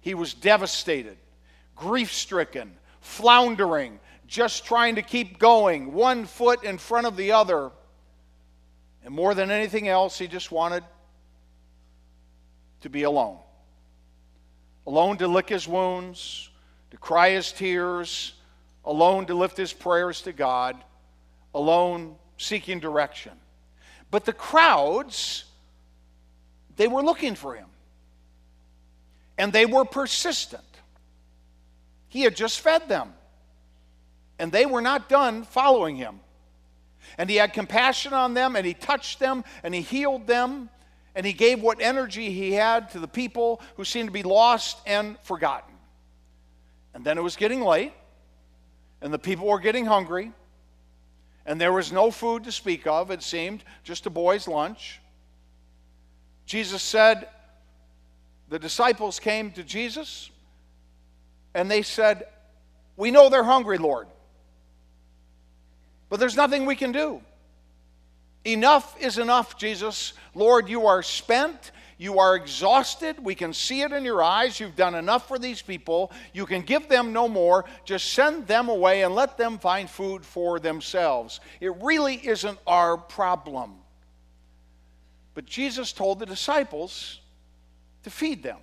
He 0.00 0.14
was 0.14 0.34
devastated, 0.34 1.16
grief 1.76 2.12
stricken, 2.12 2.74
floundering, 3.00 4.00
just 4.26 4.64
trying 4.64 4.96
to 4.96 5.02
keep 5.02 5.38
going, 5.38 5.92
one 5.92 6.24
foot 6.24 6.64
in 6.64 6.78
front 6.78 7.06
of 7.06 7.16
the 7.16 7.32
other. 7.32 7.70
And 9.04 9.14
more 9.14 9.34
than 9.34 9.50
anything 9.50 9.88
else, 9.88 10.18
he 10.18 10.26
just 10.26 10.50
wanted 10.50 10.82
to 12.80 12.90
be 12.90 13.02
alone. 13.02 13.38
Alone 14.86 15.16
to 15.18 15.28
lick 15.28 15.48
his 15.48 15.68
wounds, 15.68 16.50
to 16.90 16.96
cry 16.96 17.30
his 17.30 17.52
tears, 17.52 18.34
alone 18.84 19.26
to 19.26 19.34
lift 19.34 19.56
his 19.56 19.72
prayers 19.72 20.22
to 20.22 20.32
God, 20.32 20.76
alone 21.54 22.16
seeking 22.36 22.80
direction. 22.80 23.32
But 24.10 24.24
the 24.24 24.32
crowds, 24.32 25.44
they 26.76 26.88
were 26.88 27.02
looking 27.02 27.34
for 27.34 27.54
him. 27.54 27.66
And 29.36 29.52
they 29.52 29.66
were 29.66 29.84
persistent. 29.84 30.62
He 32.08 32.22
had 32.22 32.36
just 32.36 32.60
fed 32.60 32.88
them. 32.88 33.12
And 34.38 34.52
they 34.52 34.66
were 34.66 34.80
not 34.80 35.08
done 35.08 35.44
following 35.44 35.96
him. 35.96 36.20
And 37.18 37.28
he 37.28 37.36
had 37.36 37.52
compassion 37.52 38.12
on 38.12 38.34
them, 38.34 38.56
and 38.56 38.66
he 38.66 38.74
touched 38.74 39.18
them, 39.18 39.44
and 39.62 39.74
he 39.74 39.80
healed 39.80 40.26
them, 40.26 40.68
and 41.14 41.24
he 41.24 41.32
gave 41.32 41.62
what 41.62 41.80
energy 41.80 42.30
he 42.30 42.52
had 42.52 42.90
to 42.90 42.98
the 42.98 43.08
people 43.08 43.60
who 43.76 43.84
seemed 43.84 44.08
to 44.08 44.12
be 44.12 44.22
lost 44.22 44.78
and 44.86 45.18
forgotten. 45.20 45.74
And 46.92 47.04
then 47.04 47.18
it 47.18 47.22
was 47.22 47.36
getting 47.36 47.60
late 47.60 47.92
and 49.04 49.12
the 49.12 49.18
people 49.18 49.46
were 49.46 49.60
getting 49.60 49.84
hungry, 49.84 50.32
and 51.44 51.60
there 51.60 51.74
was 51.74 51.92
no 51.92 52.10
food 52.10 52.44
to 52.44 52.50
speak 52.50 52.86
of, 52.86 53.10
it 53.10 53.22
seemed, 53.22 53.62
just 53.84 54.06
a 54.06 54.10
boy's 54.10 54.48
lunch. 54.48 54.98
Jesus 56.46 56.82
said, 56.82 57.28
the 58.48 58.58
disciples 58.58 59.20
came 59.20 59.50
to 59.52 59.62
Jesus 59.62 60.30
and 61.54 61.70
they 61.70 61.82
said, 61.82 62.24
We 62.96 63.10
know 63.10 63.28
they're 63.28 63.44
hungry, 63.44 63.76
Lord, 63.76 64.06
but 66.08 66.18
there's 66.18 66.36
nothing 66.36 66.64
we 66.64 66.74
can 66.74 66.92
do. 66.92 67.20
Enough 68.46 68.96
is 69.02 69.18
enough, 69.18 69.58
Jesus. 69.58 70.14
Lord, 70.34 70.68
you 70.68 70.86
are 70.86 71.02
spent. 71.02 71.72
You 72.04 72.18
are 72.18 72.36
exhausted. 72.36 73.24
We 73.24 73.34
can 73.34 73.54
see 73.54 73.80
it 73.80 73.90
in 73.90 74.04
your 74.04 74.22
eyes. 74.22 74.60
You've 74.60 74.76
done 74.76 74.94
enough 74.94 75.26
for 75.26 75.38
these 75.38 75.62
people. 75.62 76.12
You 76.34 76.44
can 76.44 76.60
give 76.60 76.86
them 76.86 77.14
no 77.14 77.28
more. 77.28 77.64
Just 77.86 78.12
send 78.12 78.46
them 78.46 78.68
away 78.68 79.04
and 79.04 79.14
let 79.14 79.38
them 79.38 79.58
find 79.58 79.88
food 79.88 80.22
for 80.22 80.60
themselves. 80.60 81.40
It 81.62 81.74
really 81.80 82.16
isn't 82.16 82.58
our 82.66 82.98
problem. 82.98 83.76
But 85.32 85.46
Jesus 85.46 85.94
told 85.94 86.18
the 86.18 86.26
disciples 86.26 87.22
to 88.02 88.10
feed 88.10 88.42
them. 88.42 88.58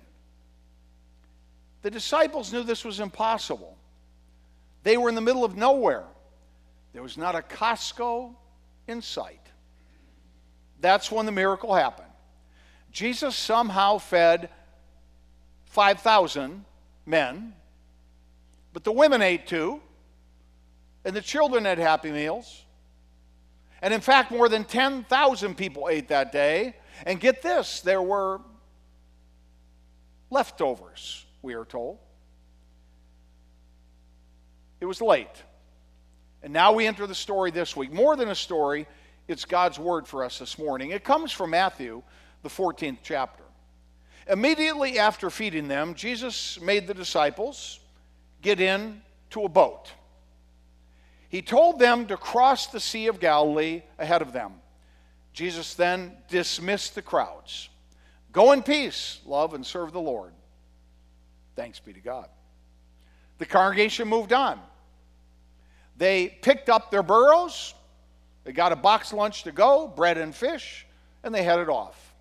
The 1.82 1.90
disciples 1.90 2.52
knew 2.52 2.62
this 2.62 2.84
was 2.84 3.00
impossible. 3.00 3.76
They 4.84 4.96
were 4.96 5.08
in 5.08 5.16
the 5.16 5.20
middle 5.20 5.44
of 5.44 5.56
nowhere, 5.56 6.04
there 6.92 7.02
was 7.02 7.18
not 7.18 7.34
a 7.34 7.42
Costco 7.42 8.36
in 8.86 9.02
sight. 9.02 9.44
That's 10.80 11.10
when 11.10 11.26
the 11.26 11.32
miracle 11.32 11.74
happened. 11.74 12.11
Jesus 12.92 13.34
somehow 13.34 13.98
fed 13.98 14.50
5,000 15.64 16.64
men, 17.06 17.54
but 18.72 18.84
the 18.84 18.92
women 18.92 19.22
ate 19.22 19.46
too, 19.46 19.80
and 21.04 21.16
the 21.16 21.22
children 21.22 21.64
had 21.64 21.78
happy 21.78 22.12
meals. 22.12 22.64
And 23.80 23.92
in 23.92 24.00
fact, 24.00 24.30
more 24.30 24.48
than 24.48 24.64
10,000 24.64 25.56
people 25.56 25.88
ate 25.88 26.08
that 26.08 26.30
day. 26.30 26.76
And 27.04 27.18
get 27.18 27.42
this, 27.42 27.80
there 27.80 28.00
were 28.00 28.40
leftovers, 30.30 31.26
we 31.42 31.54
are 31.54 31.64
told. 31.64 31.98
It 34.80 34.86
was 34.86 35.00
late. 35.00 35.42
And 36.42 36.52
now 36.52 36.72
we 36.72 36.86
enter 36.86 37.06
the 37.06 37.14
story 37.14 37.50
this 37.50 37.76
week. 37.76 37.92
More 37.92 38.14
than 38.14 38.28
a 38.28 38.34
story, 38.34 38.86
it's 39.26 39.44
God's 39.44 39.78
word 39.78 40.06
for 40.06 40.24
us 40.24 40.38
this 40.38 40.58
morning. 40.58 40.90
It 40.90 41.02
comes 41.02 41.32
from 41.32 41.50
Matthew 41.50 42.02
the 42.42 42.48
14th 42.48 42.98
chapter. 43.02 43.42
Immediately 44.28 44.98
after 44.98 45.30
feeding 45.30 45.68
them, 45.68 45.94
Jesus 45.94 46.60
made 46.60 46.86
the 46.86 46.94
disciples 46.94 47.80
get 48.40 48.60
in 48.60 49.02
to 49.30 49.44
a 49.44 49.48
boat. 49.48 49.90
He 51.28 51.42
told 51.42 51.78
them 51.78 52.06
to 52.06 52.16
cross 52.16 52.66
the 52.66 52.80
Sea 52.80 53.06
of 53.06 53.18
Galilee 53.18 53.82
ahead 53.98 54.22
of 54.22 54.32
them. 54.32 54.52
Jesus 55.32 55.74
then 55.74 56.12
dismissed 56.28 56.94
the 56.94 57.02
crowds. 57.02 57.70
Go 58.32 58.52
in 58.52 58.62
peace, 58.62 59.20
love, 59.24 59.54
and 59.54 59.64
serve 59.64 59.92
the 59.92 60.00
Lord. 60.00 60.32
Thanks 61.56 61.80
be 61.80 61.92
to 61.92 62.00
God. 62.00 62.28
The 63.38 63.46
congregation 63.46 64.08
moved 64.08 64.32
on. 64.32 64.60
They 65.96 66.28
picked 66.28 66.68
up 66.68 66.90
their 66.90 67.02
burros, 67.02 67.74
they 68.44 68.52
got 68.52 68.72
a 68.72 68.76
box 68.76 69.12
lunch 69.12 69.44
to 69.44 69.52
go, 69.52 69.86
bread 69.86 70.18
and 70.18 70.34
fish, 70.34 70.86
and 71.22 71.34
they 71.34 71.42
headed 71.42 71.68
off. 71.68 72.11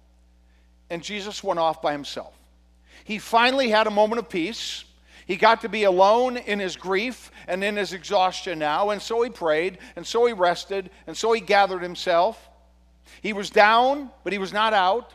And 0.92 1.02
Jesus 1.02 1.42
went 1.42 1.58
off 1.58 1.82
by 1.82 1.94
himself. 1.94 2.38
He 3.06 3.18
finally 3.18 3.70
had 3.70 3.88
a 3.88 3.92
moment 3.92 4.20
of 4.20 4.28
peace. 4.28 4.84
He 5.26 5.38
got 5.38 5.62
to 5.62 5.70
be 5.70 5.86
alone 5.86 6.36
in 6.36 6.60
his 6.60 6.76
grief 6.76 7.32
and 7.48 7.64
in 7.64 7.78
his 7.78 7.94
exhaustion 7.94 8.60
now, 8.60 8.90
and 8.90 9.02
so 9.02 9.22
he 9.22 9.30
prayed, 9.30 9.78
and 9.96 10.06
so 10.06 10.26
he 10.26 10.34
rested, 10.34 10.90
and 11.08 11.16
so 11.16 11.32
he 11.32 11.40
gathered 11.40 11.82
himself. 11.82 12.50
He 13.22 13.32
was 13.32 13.50
down, 13.50 14.10
but 14.26 14.34
he 14.34 14.40
was 14.40 14.52
not 14.52 14.74
out. 14.74 15.14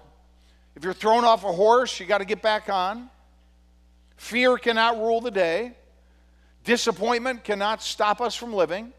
If 0.77 0.83
you're 0.83 0.95
thrown 0.95 1.25
off 1.25 1.45
a 1.45 1.53
horse, 1.53 2.01
you 2.01 2.07
got 2.07 2.19
to 2.19 2.25
get 2.25 2.41
back 2.41 2.71
on. 2.71 3.11
Fear 4.17 4.57
cannot 4.57 4.97
rule 4.97 5.21
the 5.21 5.31
day. 5.31 5.77
Disappointment 6.65 7.45
cannot 7.45 7.83
stop 7.83 8.23
us 8.23 8.35
from 8.35 8.55
living. 8.55 8.95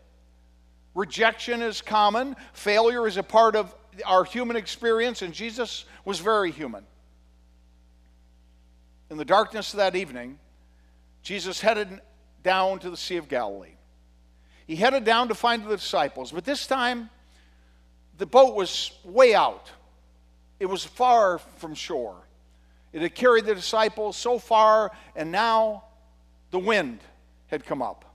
Rejection 0.93 1.63
is 1.63 1.81
common. 1.81 2.35
Failure 2.53 3.07
is 3.07 3.17
a 3.17 3.23
part 3.23 3.55
of 3.55 3.73
our 4.05 4.23
human 4.23 4.55
experience, 4.55 5.21
and 5.21 5.33
Jesus 5.33 5.85
was 6.05 6.19
very 6.19 6.51
human. 6.51 6.85
In 9.09 9.17
the 9.17 9.25
darkness 9.25 9.73
of 9.73 9.77
that 9.77 9.95
evening, 9.95 10.37
Jesus 11.23 11.61
headed 11.61 12.01
down 12.43 12.79
to 12.79 12.89
the 12.89 12.97
Sea 12.97 13.17
of 13.17 13.27
Galilee. 13.27 13.75
He 14.65 14.75
headed 14.75 15.05
down 15.05 15.29
to 15.29 15.35
find 15.35 15.65
the 15.65 15.75
disciples, 15.75 16.31
but 16.31 16.43
this 16.43 16.67
time 16.67 17.09
the 18.17 18.25
boat 18.25 18.55
was 18.55 18.91
way 19.03 19.33
out. 19.33 19.71
It 20.59 20.65
was 20.65 20.83
far 20.83 21.37
from 21.37 21.75
shore. 21.75 22.15
It 22.91 23.01
had 23.01 23.15
carried 23.15 23.45
the 23.45 23.55
disciples 23.55 24.17
so 24.17 24.39
far, 24.39 24.91
and 25.15 25.31
now 25.31 25.83
the 26.51 26.59
wind 26.59 26.99
had 27.47 27.65
come 27.65 27.81
up. 27.81 28.05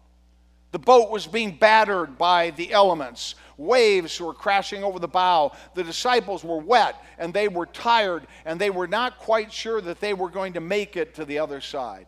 The 0.73 0.79
boat 0.79 1.11
was 1.11 1.27
being 1.27 1.57
battered 1.57 2.17
by 2.19 2.51
the 2.51 2.73
elements. 2.73 3.35
Waves 3.63 4.21
were 4.21 4.35
crashing 4.35 4.83
over 4.83 4.99
the 4.99 5.09
bow. 5.09 5.53
The 5.75 5.85
disciples 5.85 6.43
were 6.43 6.59
wet 6.59 6.97
and 7.19 7.33
they 7.33 7.47
were 7.47 7.67
tired 7.67 8.27
and 8.45 8.61
they 8.61 8.71
were 8.71 8.89
not 8.89 9.19
quite 9.19 9.53
sure 9.53 9.81
that 9.81 10.01
they 10.01 10.15
were 10.15 10.29
going 10.29 10.55
to 10.55 10.61
make 10.61 10.97
it 10.97 11.15
to 11.15 11.25
the 11.25 11.39
other 11.39 11.61
side. 11.61 12.07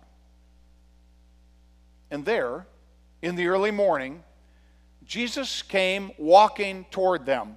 And 2.10 2.24
there, 2.24 2.66
in 3.22 3.36
the 3.36 3.46
early 3.46 3.70
morning, 3.70 4.24
Jesus 5.04 5.62
came 5.62 6.10
walking 6.18 6.86
toward 6.90 7.24
them. 7.24 7.56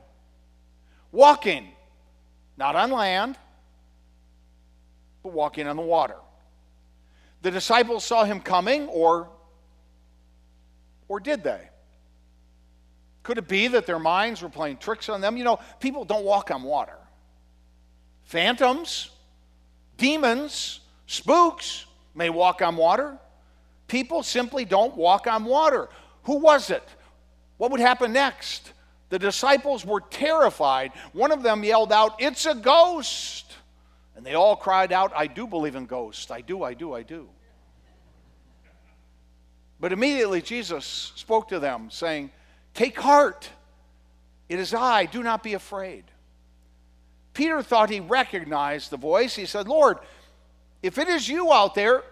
Walking, 1.12 1.68
not 2.56 2.76
on 2.76 2.92
land, 2.92 3.38
but 5.24 5.34
walking 5.34 5.68
on 5.68 5.76
the 5.76 5.82
water. 5.82 6.18
The 7.42 7.52
disciples 7.52 8.04
saw 8.04 8.26
him 8.26 8.42
coming, 8.42 8.88
or 8.88 9.30
or 11.08 11.20
did 11.20 11.44
they? 11.44 11.70
Could 13.28 13.38
it 13.38 13.50
be 13.50 13.68
that 13.68 13.86
their 13.86 14.00
minds 14.00 14.42
were 14.42 14.48
playing 14.48 14.78
tricks 14.78 15.10
on 15.10 15.20
them? 15.20 15.36
You 15.36 15.44
know, 15.44 15.60
people 15.82 16.06
don't 16.06 16.24
walk 16.24 16.50
on 16.50 16.64
water. 16.64 16.96
Phantoms, 18.24 19.10
demons, 19.98 20.80
spooks 21.08 21.88
may 22.16 22.30
walk 22.30 22.62
on 22.62 22.78
water. 22.78 23.18
People 23.90 24.24
simply 24.24 24.64
don't 24.64 24.96
walk 24.96 25.28
on 25.28 25.44
water. 25.44 25.90
Who 26.24 26.38
was 26.38 26.70
it? 26.70 26.84
What 27.58 27.70
would 27.72 27.82
happen 27.82 28.14
next? 28.14 28.72
The 29.10 29.20
disciples 29.20 29.86
were 29.86 30.00
terrified. 30.00 30.94
One 31.12 31.34
of 31.34 31.44
them 31.44 31.66
yelled 31.66 31.92
out, 31.92 32.16
It's 32.20 32.46
a 32.46 32.56
ghost! 32.56 33.58
And 34.16 34.26
they 34.26 34.36
all 34.36 34.56
cried 34.56 34.94
out, 34.94 35.12
I 35.14 35.28
do 35.28 35.46
believe 35.46 35.76
in 35.76 35.86
ghosts. 35.86 36.32
I 36.32 36.40
do, 36.40 36.64
I 36.64 36.74
do, 36.74 36.94
I 36.94 37.04
do. 37.04 37.28
But 39.82 39.92
immediately 39.92 40.42
Jesus 40.42 41.12
spoke 41.16 41.50
to 41.50 41.60
them, 41.60 41.90
saying, 41.92 42.32
Take 42.78 43.00
heart, 43.00 43.50
it 44.48 44.60
is 44.60 44.72
I, 44.72 45.08
do 45.08 45.24
not 45.24 45.42
be 45.42 45.56
afraid. 45.56 46.04
Peter 47.34 47.64
thought 47.64 47.90
he 47.90 48.02
recognized 48.02 48.92
the 48.92 48.98
voice. 48.98 49.36
He 49.36 49.48
said, 49.48 49.68
Lord, 49.68 49.98
if 50.84 51.00
it 51.00 51.08
is 51.08 51.28
you 51.28 51.52
out 51.52 51.74
there, 51.74 52.04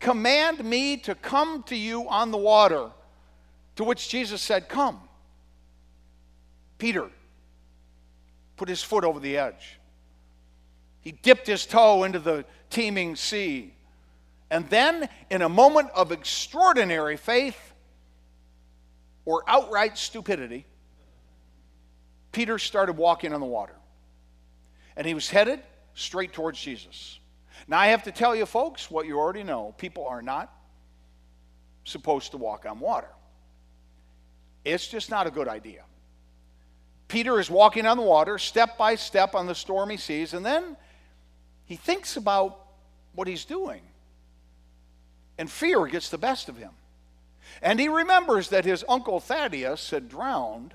command 0.00 0.64
me 0.64 0.96
to 0.96 1.14
come 1.14 1.62
to 1.68 1.76
you 1.76 2.08
on 2.08 2.32
the 2.32 2.36
water. 2.36 2.90
To 3.76 3.84
which 3.84 4.08
Jesus 4.08 4.42
said, 4.42 4.68
Come. 4.68 5.00
Peter 6.78 7.08
put 8.56 8.68
his 8.68 8.82
foot 8.82 9.04
over 9.04 9.20
the 9.20 9.36
edge. 9.36 9.78
He 11.00 11.12
dipped 11.12 11.46
his 11.46 11.64
toe 11.64 12.02
into 12.02 12.18
the 12.18 12.44
teeming 12.70 13.14
sea. 13.14 13.72
And 14.50 14.68
then, 14.68 15.08
in 15.30 15.42
a 15.42 15.48
moment 15.48 15.90
of 15.94 16.10
extraordinary 16.10 17.16
faith 17.16 17.68
or 19.28 19.44
outright 19.46 19.98
stupidity, 19.98 20.64
Peter 22.32 22.58
started 22.58 22.96
walking 22.96 23.34
on 23.34 23.40
the 23.40 23.46
water. 23.46 23.74
And 24.96 25.06
he 25.06 25.12
was 25.12 25.28
headed 25.28 25.60
straight 25.92 26.32
towards 26.32 26.58
Jesus. 26.58 27.20
Now, 27.66 27.78
I 27.78 27.88
have 27.88 28.04
to 28.04 28.10
tell 28.10 28.34
you, 28.34 28.46
folks, 28.46 28.90
what 28.90 29.06
you 29.06 29.18
already 29.18 29.42
know 29.42 29.74
people 29.76 30.06
are 30.06 30.22
not 30.22 30.50
supposed 31.84 32.30
to 32.30 32.38
walk 32.38 32.64
on 32.64 32.80
water. 32.80 33.10
It's 34.64 34.88
just 34.88 35.10
not 35.10 35.26
a 35.26 35.30
good 35.30 35.46
idea. 35.46 35.82
Peter 37.06 37.38
is 37.38 37.50
walking 37.50 37.84
on 37.84 37.98
the 37.98 38.02
water, 38.02 38.38
step 38.38 38.78
by 38.78 38.94
step 38.94 39.34
on 39.34 39.46
the 39.46 39.54
stormy 39.54 39.98
seas, 39.98 40.32
and 40.32 40.44
then 40.44 40.74
he 41.66 41.76
thinks 41.76 42.16
about 42.16 42.58
what 43.14 43.28
he's 43.28 43.44
doing 43.44 43.82
and 45.36 45.50
fear 45.50 45.86
gets 45.86 46.08
the 46.08 46.16
best 46.16 46.48
of 46.48 46.56
him. 46.56 46.70
And 47.62 47.80
he 47.80 47.88
remembers 47.88 48.48
that 48.50 48.64
his 48.64 48.84
uncle 48.88 49.20
Thaddeus 49.20 49.90
had 49.90 50.08
drowned 50.08 50.74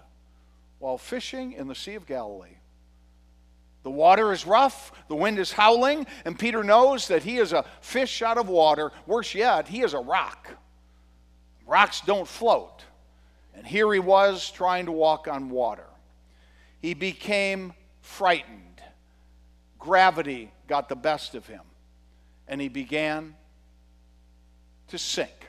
while 0.79 0.97
fishing 0.97 1.53
in 1.53 1.67
the 1.67 1.75
Sea 1.75 1.95
of 1.95 2.05
Galilee. 2.05 2.57
The 3.83 3.91
water 3.91 4.31
is 4.31 4.47
rough, 4.47 4.91
the 5.09 5.15
wind 5.15 5.39
is 5.39 5.51
howling, 5.51 6.07
and 6.23 6.39
Peter 6.39 6.63
knows 6.63 7.09
that 7.09 7.23
he 7.23 7.37
is 7.37 7.51
a 7.51 7.65
fish 7.81 8.21
out 8.21 8.37
of 8.37 8.47
water. 8.47 8.91
Worse 9.05 9.35
yet, 9.35 9.67
he 9.67 9.81
is 9.81 9.93
a 9.93 9.99
rock. 9.99 10.49
Rocks 11.65 12.01
don't 12.01 12.27
float. 12.27 12.83
And 13.53 13.67
here 13.67 13.91
he 13.93 13.99
was 13.99 14.49
trying 14.49 14.85
to 14.85 14.91
walk 14.91 15.27
on 15.27 15.49
water. 15.49 15.85
He 16.81 16.93
became 16.93 17.73
frightened. 18.01 18.81
Gravity 19.79 20.51
got 20.67 20.87
the 20.87 20.95
best 20.95 21.35
of 21.35 21.45
him, 21.45 21.61
and 22.47 22.59
he 22.61 22.69
began 22.69 23.35
to 24.87 24.97
sink. 24.97 25.42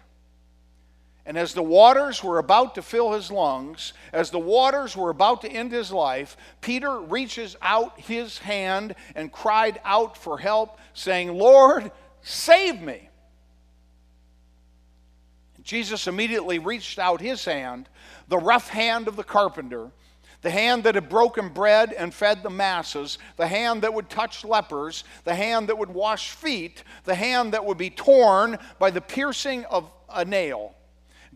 And 1.26 1.38
as 1.38 1.54
the 1.54 1.62
waters 1.62 2.22
were 2.22 2.38
about 2.38 2.74
to 2.74 2.82
fill 2.82 3.12
his 3.12 3.30
lungs, 3.30 3.94
as 4.12 4.30
the 4.30 4.38
waters 4.38 4.96
were 4.96 5.10
about 5.10 5.40
to 5.42 5.50
end 5.50 5.72
his 5.72 5.90
life, 5.90 6.37
Peter 6.60 7.00
reaches 7.00 7.56
out 7.62 7.98
his 7.98 8.38
hand 8.38 8.94
and 9.14 9.32
cried 9.32 9.80
out 9.84 10.18
for 10.18 10.38
help, 10.38 10.78
saying, 10.92 11.32
Lord, 11.32 11.90
save 12.22 12.80
me. 12.82 13.08
Jesus 15.62 16.06
immediately 16.06 16.58
reached 16.58 16.98
out 16.98 17.22
his 17.22 17.46
hand, 17.46 17.88
the 18.28 18.37
rough 18.37 18.68
hand 18.68 19.08
of 19.08 19.16
the 19.16 19.24
carpenter 19.24 19.90
the 20.44 20.50
hand 20.50 20.84
that 20.84 20.94
had 20.94 21.08
broken 21.08 21.48
bread 21.48 21.92
and 21.94 22.12
fed 22.12 22.42
the 22.42 22.50
masses, 22.50 23.18
the 23.37 23.46
hand 23.46 23.82
that 23.82 23.94
would 23.94 24.10
touch 24.10 24.44
lepers, 24.44 25.02
the 25.24 25.34
hand 25.34 25.68
that 25.68 25.78
would 25.78 25.88
wash 25.88 26.30
feet, 26.32 26.84
the 27.04 27.14
hand 27.14 27.54
that 27.54 27.64
would 27.64 27.78
be 27.78 27.88
torn 27.88 28.58
by 28.78 28.90
the 28.90 29.00
piercing 29.00 29.64
of 29.64 29.90
a 30.10 30.22
nail. 30.22 30.74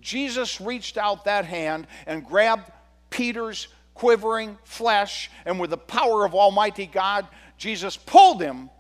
Jesus 0.01 0.61
reached 0.61 0.97
out 0.97 1.25
that 1.25 1.45
hand 1.45 1.87
and 2.07 2.25
grabbed 2.25 2.71
Peter's 3.11 3.69
quivering 3.95 4.57
flesh, 4.65 5.31
and 5.45 5.59
with 5.59 5.71
the 5.71 5.77
power 5.77 6.25
of 6.25 6.35
Almighty 6.35 6.87
God, 6.87 7.27
Jesus 7.57 7.97
pulled 7.97 8.41
him 8.41 8.71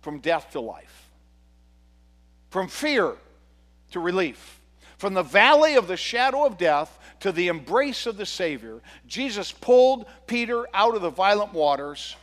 from 0.00 0.20
death 0.20 0.52
to 0.52 0.60
life, 0.60 1.10
from 2.48 2.68
fear 2.68 3.14
to 3.90 4.00
relief, 4.00 4.60
from 4.96 5.12
the 5.12 5.22
valley 5.22 5.74
of 5.74 5.88
the 5.88 5.96
shadow 5.96 6.46
of 6.46 6.56
death 6.56 6.98
to 7.20 7.32
the 7.32 7.48
embrace 7.48 8.06
of 8.06 8.16
the 8.16 8.26
Savior, 8.26 8.80
Jesus 9.06 9.52
pulled 9.52 10.06
Peter 10.26 10.66
out 10.72 10.94
of 10.94 11.02
the 11.02 11.10
violent 11.10 11.52
waters. 11.52 12.16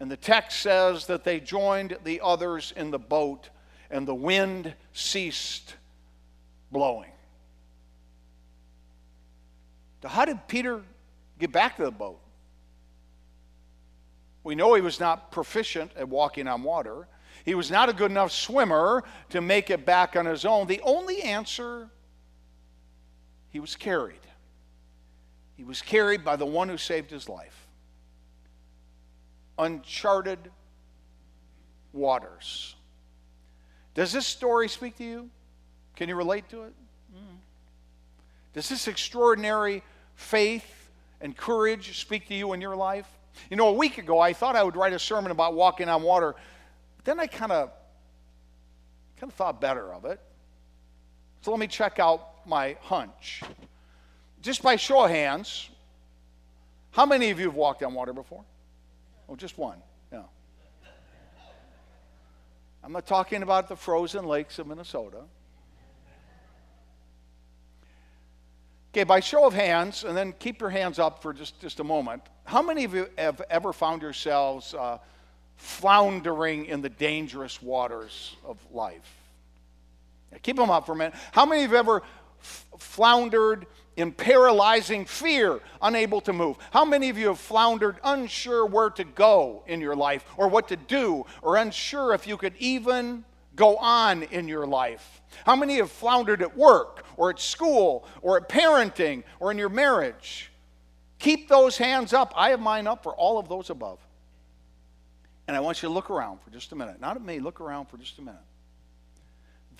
And 0.00 0.10
the 0.10 0.16
text 0.16 0.60
says 0.60 1.06
that 1.06 1.24
they 1.24 1.38
joined 1.38 1.96
the 2.04 2.20
others 2.22 2.72
in 2.76 2.90
the 2.90 2.98
boat, 2.98 3.50
and 3.90 4.06
the 4.06 4.14
wind 4.14 4.74
ceased 4.92 5.76
blowing. 6.72 7.10
So, 10.02 10.08
how 10.08 10.24
did 10.24 10.48
Peter 10.48 10.82
get 11.38 11.52
back 11.52 11.76
to 11.76 11.84
the 11.84 11.90
boat? 11.92 12.18
We 14.42 14.56
know 14.56 14.74
he 14.74 14.80
was 14.80 14.98
not 14.98 15.30
proficient 15.30 15.92
at 15.96 16.08
walking 16.08 16.48
on 16.48 16.64
water. 16.64 17.06
He 17.44 17.54
was 17.54 17.70
not 17.70 17.88
a 17.88 17.92
good 17.92 18.10
enough 18.10 18.32
swimmer 18.32 19.04
to 19.30 19.40
make 19.40 19.70
it 19.70 19.86
back 19.86 20.16
on 20.16 20.26
his 20.26 20.44
own. 20.44 20.66
The 20.66 20.80
only 20.82 21.22
answer, 21.22 21.88
he 23.50 23.60
was 23.60 23.76
carried. 23.76 24.18
He 25.56 25.64
was 25.64 25.80
carried 25.80 26.24
by 26.24 26.36
the 26.36 26.46
one 26.46 26.68
who 26.68 26.76
saved 26.76 27.10
his 27.10 27.28
life. 27.28 27.68
Uncharted 29.58 30.38
waters. 31.92 32.74
Does 33.94 34.12
this 34.12 34.26
story 34.26 34.68
speak 34.68 34.96
to 34.96 35.04
you? 35.04 35.30
Can 36.02 36.08
you 36.08 36.16
relate 36.16 36.48
to 36.48 36.64
it? 36.64 36.72
Mm. 37.14 37.36
Does 38.54 38.68
this 38.68 38.88
extraordinary 38.88 39.84
faith 40.16 40.90
and 41.20 41.36
courage 41.36 42.00
speak 42.00 42.26
to 42.26 42.34
you 42.34 42.54
in 42.54 42.60
your 42.60 42.74
life? 42.74 43.06
You 43.50 43.56
know, 43.56 43.68
a 43.68 43.72
week 43.72 43.98
ago 43.98 44.18
I 44.18 44.32
thought 44.32 44.56
I 44.56 44.64
would 44.64 44.74
write 44.74 44.94
a 44.94 44.98
sermon 44.98 45.30
about 45.30 45.54
walking 45.54 45.88
on 45.88 46.02
water. 46.02 46.34
Then 47.04 47.20
I 47.20 47.28
kind 47.28 47.52
of 47.52 47.70
kind 49.16 49.30
of 49.30 49.34
thought 49.34 49.60
better 49.60 49.94
of 49.94 50.04
it. 50.04 50.18
So 51.42 51.52
let 51.52 51.60
me 51.60 51.68
check 51.68 52.00
out 52.00 52.48
my 52.48 52.76
hunch. 52.80 53.44
Just 54.40 54.60
by 54.60 54.74
show 54.74 55.04
of 55.04 55.10
hands, 55.12 55.70
how 56.90 57.06
many 57.06 57.30
of 57.30 57.38
you 57.38 57.46
have 57.46 57.54
walked 57.54 57.84
on 57.84 57.94
water 57.94 58.12
before? 58.12 58.42
Oh, 59.28 59.36
just 59.36 59.56
one. 59.56 59.78
Yeah. 60.12 60.22
I'm 62.82 62.90
not 62.90 63.06
talking 63.06 63.44
about 63.44 63.68
the 63.68 63.76
frozen 63.76 64.24
lakes 64.24 64.58
of 64.58 64.66
Minnesota. 64.66 65.18
Okay, 68.92 69.04
by 69.04 69.20
show 69.20 69.46
of 69.46 69.54
hands, 69.54 70.04
and 70.04 70.14
then 70.14 70.34
keep 70.38 70.60
your 70.60 70.68
hands 70.68 70.98
up 70.98 71.22
for 71.22 71.32
just, 71.32 71.58
just 71.58 71.80
a 71.80 71.84
moment. 71.84 72.22
How 72.44 72.60
many 72.60 72.84
of 72.84 72.92
you 72.92 73.08
have 73.16 73.40
ever 73.48 73.72
found 73.72 74.02
yourselves 74.02 74.74
uh, 74.74 74.98
floundering 75.56 76.66
in 76.66 76.82
the 76.82 76.90
dangerous 76.90 77.62
waters 77.62 78.36
of 78.44 78.58
life? 78.70 79.16
Now, 80.30 80.36
keep 80.42 80.56
them 80.56 80.68
up 80.68 80.84
for 80.84 80.92
a 80.92 80.96
minute. 80.96 81.14
How 81.32 81.46
many 81.46 81.64
of 81.64 81.70
you 81.70 81.76
have 81.78 81.86
ever 81.86 82.02
f- 82.42 82.66
floundered 82.76 83.64
in 83.96 84.12
paralyzing 84.12 85.06
fear, 85.06 85.60
unable 85.80 86.20
to 86.20 86.34
move? 86.34 86.58
How 86.70 86.84
many 86.84 87.08
of 87.08 87.16
you 87.16 87.28
have 87.28 87.40
floundered 87.40 87.96
unsure 88.04 88.66
where 88.66 88.90
to 88.90 89.04
go 89.04 89.64
in 89.66 89.80
your 89.80 89.96
life 89.96 90.22
or 90.36 90.48
what 90.48 90.68
to 90.68 90.76
do, 90.76 91.24
or 91.40 91.56
unsure 91.56 92.12
if 92.12 92.26
you 92.26 92.36
could 92.36 92.56
even 92.58 93.24
go 93.56 93.76
on 93.76 94.22
in 94.24 94.48
your 94.48 94.66
life? 94.66 95.22
How 95.44 95.56
many 95.56 95.76
have 95.76 95.90
floundered 95.90 96.42
at 96.42 96.56
work 96.56 97.04
or 97.16 97.30
at 97.30 97.40
school 97.40 98.06
or 98.20 98.36
at 98.36 98.48
parenting 98.48 99.24
or 99.40 99.50
in 99.50 99.58
your 99.58 99.68
marriage? 99.68 100.50
Keep 101.18 101.48
those 101.48 101.78
hands 101.78 102.12
up. 102.12 102.32
I 102.36 102.50
have 102.50 102.60
mine 102.60 102.86
up 102.86 103.02
for 103.02 103.14
all 103.14 103.38
of 103.38 103.48
those 103.48 103.70
above. 103.70 103.98
And 105.46 105.56
I 105.56 105.60
want 105.60 105.82
you 105.82 105.88
to 105.88 105.92
look 105.92 106.10
around 106.10 106.40
for 106.40 106.50
just 106.50 106.72
a 106.72 106.76
minute. 106.76 107.00
Not 107.00 107.16
at 107.16 107.22
me, 107.22 107.40
look 107.40 107.60
around 107.60 107.86
for 107.86 107.96
just 107.96 108.18
a 108.18 108.22
minute. 108.22 108.40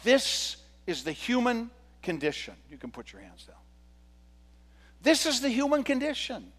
This 0.03 0.57
is 0.87 1.05
the 1.05 1.13
human 1.13 1.71
condition. 2.03 2.55
You 2.71 2.77
can 2.77 2.91
put 2.91 3.13
your 3.13 3.23
hands 3.23 3.45
down. 3.45 3.57
This 5.03 5.27
is 5.27 5.41
the 5.41 5.49
human 5.49 5.83
condition. 5.85 6.53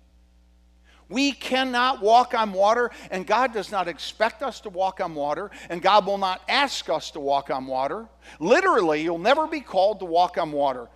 We 1.13 1.31
cannot 1.31 2.01
walk 2.01 2.33
on 2.33 2.53
water, 2.53 2.89
and 3.11 3.27
God 3.27 3.53
does 3.53 3.71
not 3.71 3.87
expect 3.87 4.41
us 4.41 4.61
to 4.61 4.69
walk 4.69 4.99
on 4.99 5.13
water, 5.13 5.51
and 5.69 5.79
God 5.79 6.07
will 6.07 6.17
not 6.17 6.41
ask 6.49 6.89
us 6.89 7.11
to 7.11 7.19
walk 7.19 7.51
on 7.51 7.67
water. 7.67 8.07
Literally, 8.39 9.03
you'll 9.03 9.19
never 9.19 9.45
be 9.45 9.61
called 9.61 9.99
to 9.99 10.05
walk 10.05 10.39
on 10.39 10.51
water. 10.51 10.87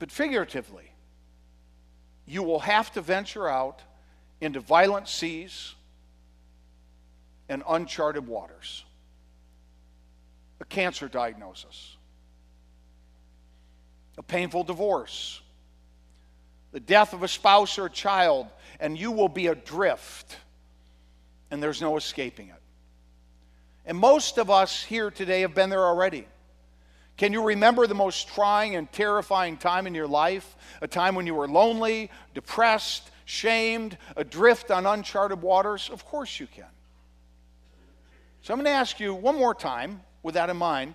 But 0.00 0.10
figuratively, 0.10 0.90
you 2.26 2.42
will 2.42 2.58
have 2.58 2.90
to 2.94 3.00
venture 3.00 3.48
out 3.48 3.82
into 4.40 4.58
violent 4.58 5.06
seas 5.06 5.76
and 7.48 7.62
uncharted 7.68 8.26
waters. 8.26 8.84
A 10.60 10.64
cancer 10.64 11.06
diagnosis, 11.06 11.96
a 14.18 14.22
painful 14.24 14.64
divorce, 14.64 15.41
the 16.72 16.80
death 16.80 17.12
of 17.12 17.22
a 17.22 17.28
spouse 17.28 17.78
or 17.78 17.86
a 17.86 17.90
child, 17.90 18.46
and 18.80 18.98
you 18.98 19.12
will 19.12 19.28
be 19.28 19.46
adrift, 19.46 20.36
and 21.50 21.62
there's 21.62 21.80
no 21.80 21.96
escaping 21.96 22.48
it. 22.48 22.60
And 23.84 23.98
most 23.98 24.38
of 24.38 24.50
us 24.50 24.82
here 24.82 25.10
today 25.10 25.42
have 25.42 25.54
been 25.54 25.70
there 25.70 25.84
already. 25.84 26.26
Can 27.16 27.32
you 27.32 27.44
remember 27.44 27.86
the 27.86 27.94
most 27.94 28.28
trying 28.28 28.74
and 28.74 28.90
terrifying 28.90 29.56
time 29.56 29.86
in 29.86 29.94
your 29.94 30.06
life? 30.08 30.56
A 30.80 30.88
time 30.88 31.14
when 31.14 31.26
you 31.26 31.34
were 31.34 31.46
lonely, 31.46 32.10
depressed, 32.34 33.10
shamed, 33.26 33.98
adrift 34.16 34.70
on 34.70 34.86
uncharted 34.86 35.42
waters? 35.42 35.90
Of 35.92 36.04
course 36.04 36.40
you 36.40 36.46
can. 36.46 36.64
So 38.40 38.52
I'm 38.52 38.58
going 38.58 38.64
to 38.64 38.70
ask 38.70 38.98
you 38.98 39.14
one 39.14 39.36
more 39.36 39.54
time, 39.54 40.00
with 40.22 40.34
that 40.34 40.50
in 40.50 40.56
mind, 40.56 40.94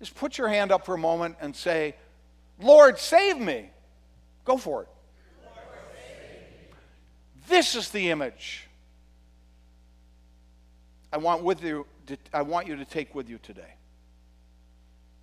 just 0.00 0.14
put 0.14 0.38
your 0.38 0.48
hand 0.48 0.72
up 0.72 0.84
for 0.84 0.94
a 0.94 0.98
moment 0.98 1.36
and 1.40 1.54
say, 1.54 1.94
Lord, 2.60 2.98
save 2.98 3.38
me. 3.38 3.70
Go 4.48 4.56
for 4.56 4.84
it. 4.84 4.88
This 7.50 7.74
is 7.74 7.90
the 7.90 8.08
image 8.08 8.66
I 11.12 11.18
want, 11.18 11.42
with 11.42 11.62
you 11.62 11.84
to, 12.06 12.16
I 12.32 12.40
want 12.40 12.66
you 12.66 12.76
to 12.76 12.86
take 12.86 13.14
with 13.14 13.28
you 13.28 13.36
today. 13.36 13.74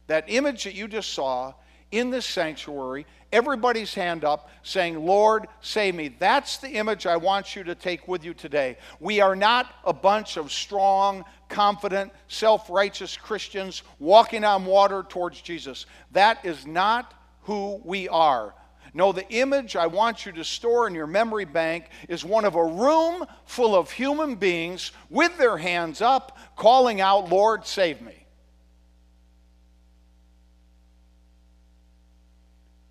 That 0.05 0.25
image 0.27 0.65
that 0.65 0.75
you 0.75 0.87
just 0.87 1.11
saw 1.13 1.55
in 1.89 2.11
this 2.11 2.27
sanctuary, 2.27 3.07
everybody's 3.33 3.95
hand 3.95 4.23
up 4.23 4.47
saying, 4.61 5.03
Lord, 5.03 5.47
save 5.59 5.95
me. 5.95 6.15
That's 6.19 6.57
the 6.57 6.69
image 6.69 7.07
I 7.07 7.17
want 7.17 7.55
you 7.55 7.63
to 7.63 7.73
take 7.73 8.07
with 8.07 8.23
you 8.23 8.35
today. 8.35 8.77
We 8.99 9.21
are 9.21 9.35
not 9.35 9.73
a 9.85 9.93
bunch 9.93 10.37
of 10.37 10.51
strong, 10.51 11.25
confident, 11.49 12.11
self 12.27 12.69
righteous 12.69 13.17
Christians 13.17 13.81
walking 13.97 14.43
on 14.43 14.67
water 14.67 15.01
towards 15.01 15.41
Jesus. 15.41 15.87
That 16.11 16.45
is 16.45 16.67
not 16.67 17.11
who 17.41 17.81
we 17.83 18.07
are. 18.07 18.53
No, 18.95 19.11
the 19.11 19.29
image 19.29 19.75
I 19.75 19.87
want 19.87 20.25
you 20.25 20.31
to 20.31 20.45
store 20.45 20.87
in 20.87 20.95
your 20.95 21.05
memory 21.05 21.43
bank 21.43 21.89
is 22.07 22.23
one 22.23 22.45
of 22.45 22.55
a 22.55 22.63
room 22.63 23.25
full 23.43 23.75
of 23.75 23.91
human 23.91 24.35
beings 24.35 24.93
with 25.09 25.37
their 25.37 25.57
hands 25.57 25.99
up, 25.99 26.37
calling 26.55 27.01
out, 27.01 27.29
Lord, 27.29 27.67
save 27.67 28.01
me. 28.01 28.25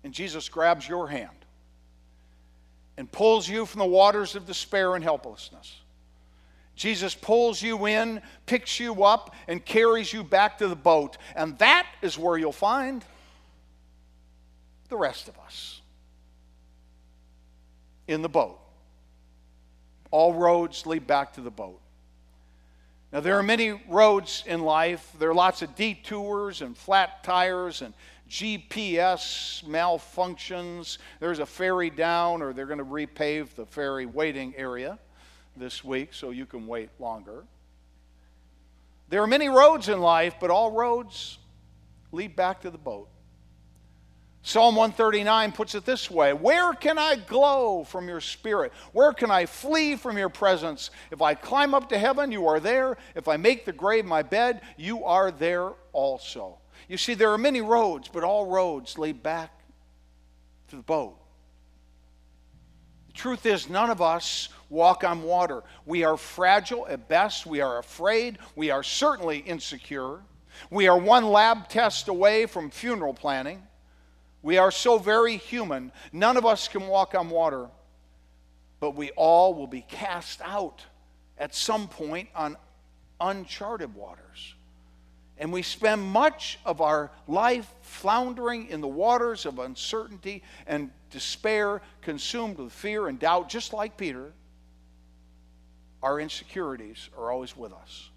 And 0.03 0.13
Jesus 0.13 0.47
grabs 0.47 0.87
your 0.87 1.07
hand 1.07 1.31
and 2.97 3.11
pulls 3.11 3.49
you 3.49 3.65
from 3.65 3.79
the 3.79 3.85
waters 3.85 4.35
of 4.35 4.45
despair 4.45 4.93
and 4.93 5.03
helplessness. 5.03 5.75
Jesus 6.75 7.15
pulls 7.15 7.63
you 7.63 7.87
in, 7.87 8.21
picks 8.45 8.79
you 8.79 9.05
up, 9.05 9.33
and 9.47 9.65
carries 9.65 10.13
you 10.13 10.23
back 10.23 10.59
to 10.59 10.67
the 10.67 10.75
boat. 10.75 11.17
And 11.35 11.57
that 11.57 11.87
is 12.03 12.15
where 12.15 12.37
you'll 12.37 12.51
find 12.51 13.03
the 14.89 14.97
rest 14.97 15.27
of 15.27 15.39
us 15.39 15.74
in 18.07 18.21
the 18.21 18.29
boat. 18.29 18.59
All 20.11 20.33
roads 20.33 20.85
lead 20.85 21.07
back 21.07 21.33
to 21.33 21.41
the 21.41 21.51
boat. 21.51 21.81
Now, 23.11 23.21
there 23.21 23.37
are 23.37 23.43
many 23.43 23.71
roads 23.87 24.43
in 24.45 24.61
life. 24.61 25.11
There 25.19 25.29
are 25.29 25.35
lots 25.35 25.61
of 25.61 25.75
detours 25.75 26.61
and 26.61 26.77
flat 26.77 27.23
tires 27.23 27.81
and 27.81 27.93
GPS 28.29 29.63
malfunctions. 29.63 30.97
There's 31.19 31.39
a 31.39 31.45
ferry 31.45 31.89
down, 31.89 32.41
or 32.41 32.53
they're 32.53 32.65
going 32.65 32.79
to 32.79 32.85
repave 32.85 33.55
the 33.55 33.65
ferry 33.65 34.05
waiting 34.05 34.53
area 34.57 34.99
this 35.55 35.83
week 35.83 36.13
so 36.13 36.31
you 36.31 36.45
can 36.45 36.67
wait 36.67 36.89
longer. 36.99 37.45
There 39.09 39.21
are 39.21 39.27
many 39.27 39.47
roads 39.47 39.87
in 39.87 40.01
life, 40.01 40.35
but 40.41 40.49
all 40.49 40.71
roads 40.71 41.37
lead 42.11 42.35
back 42.35 42.61
to 42.61 42.69
the 42.69 42.77
boat. 42.77 43.07
Psalm 44.45 44.75
139 44.75 45.53
puts 45.53 45.73
it 45.73 45.85
this 45.85 46.11
way 46.11 46.31
Where 46.31 46.73
can 46.73 46.99
I 46.99 47.15
glow 47.15 47.83
from 47.83 48.07
your 48.07 48.21
spirit? 48.21 48.71
Where 48.91 49.11
can 49.11 49.31
I 49.31 49.47
flee 49.47 49.95
from 49.95 50.19
your 50.19 50.29
presence? 50.29 50.91
If 51.09 51.19
I 51.23 51.33
climb 51.33 51.73
up 51.73 51.89
to 51.89 51.97
heaven, 51.97 52.31
you 52.31 52.45
are 52.45 52.59
there. 52.59 52.95
If 53.15 53.27
I 53.27 53.37
make 53.37 53.65
the 53.65 53.73
grave 53.73 54.05
my 54.05 54.21
bed, 54.21 54.61
you 54.77 55.03
are 55.03 55.31
there 55.31 55.71
also. 55.93 56.59
You 56.87 56.95
see, 56.95 57.15
there 57.15 57.31
are 57.31 57.39
many 57.39 57.61
roads, 57.61 58.07
but 58.07 58.23
all 58.23 58.45
roads 58.45 58.99
lead 58.99 59.23
back 59.23 59.49
to 60.67 60.75
the 60.75 60.83
boat. 60.83 61.17
The 63.07 63.13
truth 63.13 63.47
is, 63.47 63.67
none 63.67 63.89
of 63.89 63.99
us 63.99 64.49
walk 64.69 65.03
on 65.03 65.23
water. 65.23 65.63
We 65.87 66.03
are 66.03 66.17
fragile 66.17 66.85
at 66.87 67.09
best, 67.09 67.47
we 67.47 67.61
are 67.61 67.79
afraid, 67.79 68.37
we 68.55 68.69
are 68.69 68.83
certainly 68.83 69.39
insecure. 69.39 70.19
We 70.69 70.87
are 70.87 70.99
one 70.99 71.25
lab 71.25 71.67
test 71.67 72.09
away 72.09 72.45
from 72.45 72.69
funeral 72.69 73.15
planning. 73.15 73.63
We 74.45 74.59
are 74.59 74.69
so 74.69 74.99
very 74.99 75.37
human. 75.37 75.91
None 76.13 76.37
of 76.37 76.45
us 76.45 76.67
can 76.67 76.85
walk 76.85 77.15
on 77.15 77.31
water, 77.31 77.67
but 78.79 78.91
we 78.91 79.09
all 79.15 79.55
will 79.55 79.65
be 79.65 79.81
cast 79.81 80.39
out 80.43 80.83
at 81.39 81.55
some 81.55 81.87
point 81.87 82.29
on 82.35 82.55
uncharted 83.19 83.95
waters. 83.95 84.53
And 85.39 85.51
we 85.51 85.63
spend 85.63 86.03
much 86.03 86.59
of 86.63 86.79
our 86.79 87.09
life 87.27 87.73
floundering 87.81 88.67
in 88.67 88.81
the 88.81 88.87
waters 88.87 89.47
of 89.47 89.57
uncertainty 89.57 90.43
and 90.67 90.91
despair, 91.09 91.81
consumed 92.03 92.59
with 92.59 92.71
fear 92.71 93.07
and 93.07 93.17
doubt, 93.17 93.49
just 93.49 93.73
like 93.73 93.97
Peter. 93.97 94.31
Our 96.03 96.19
insecurities 96.19 97.09
are 97.17 97.31
always 97.31 97.57
with 97.57 97.73
us. 97.73 98.11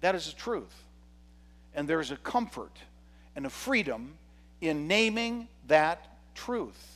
That 0.00 0.16
is 0.16 0.26
the 0.26 0.36
truth. 0.36 0.74
And 1.72 1.86
there's 1.86 2.10
a 2.10 2.16
comfort 2.16 2.76
and 3.36 3.46
a 3.46 3.50
freedom 3.50 4.18
in 4.62 4.88
naming 4.88 5.48
that 5.66 6.06
truth 6.34 6.92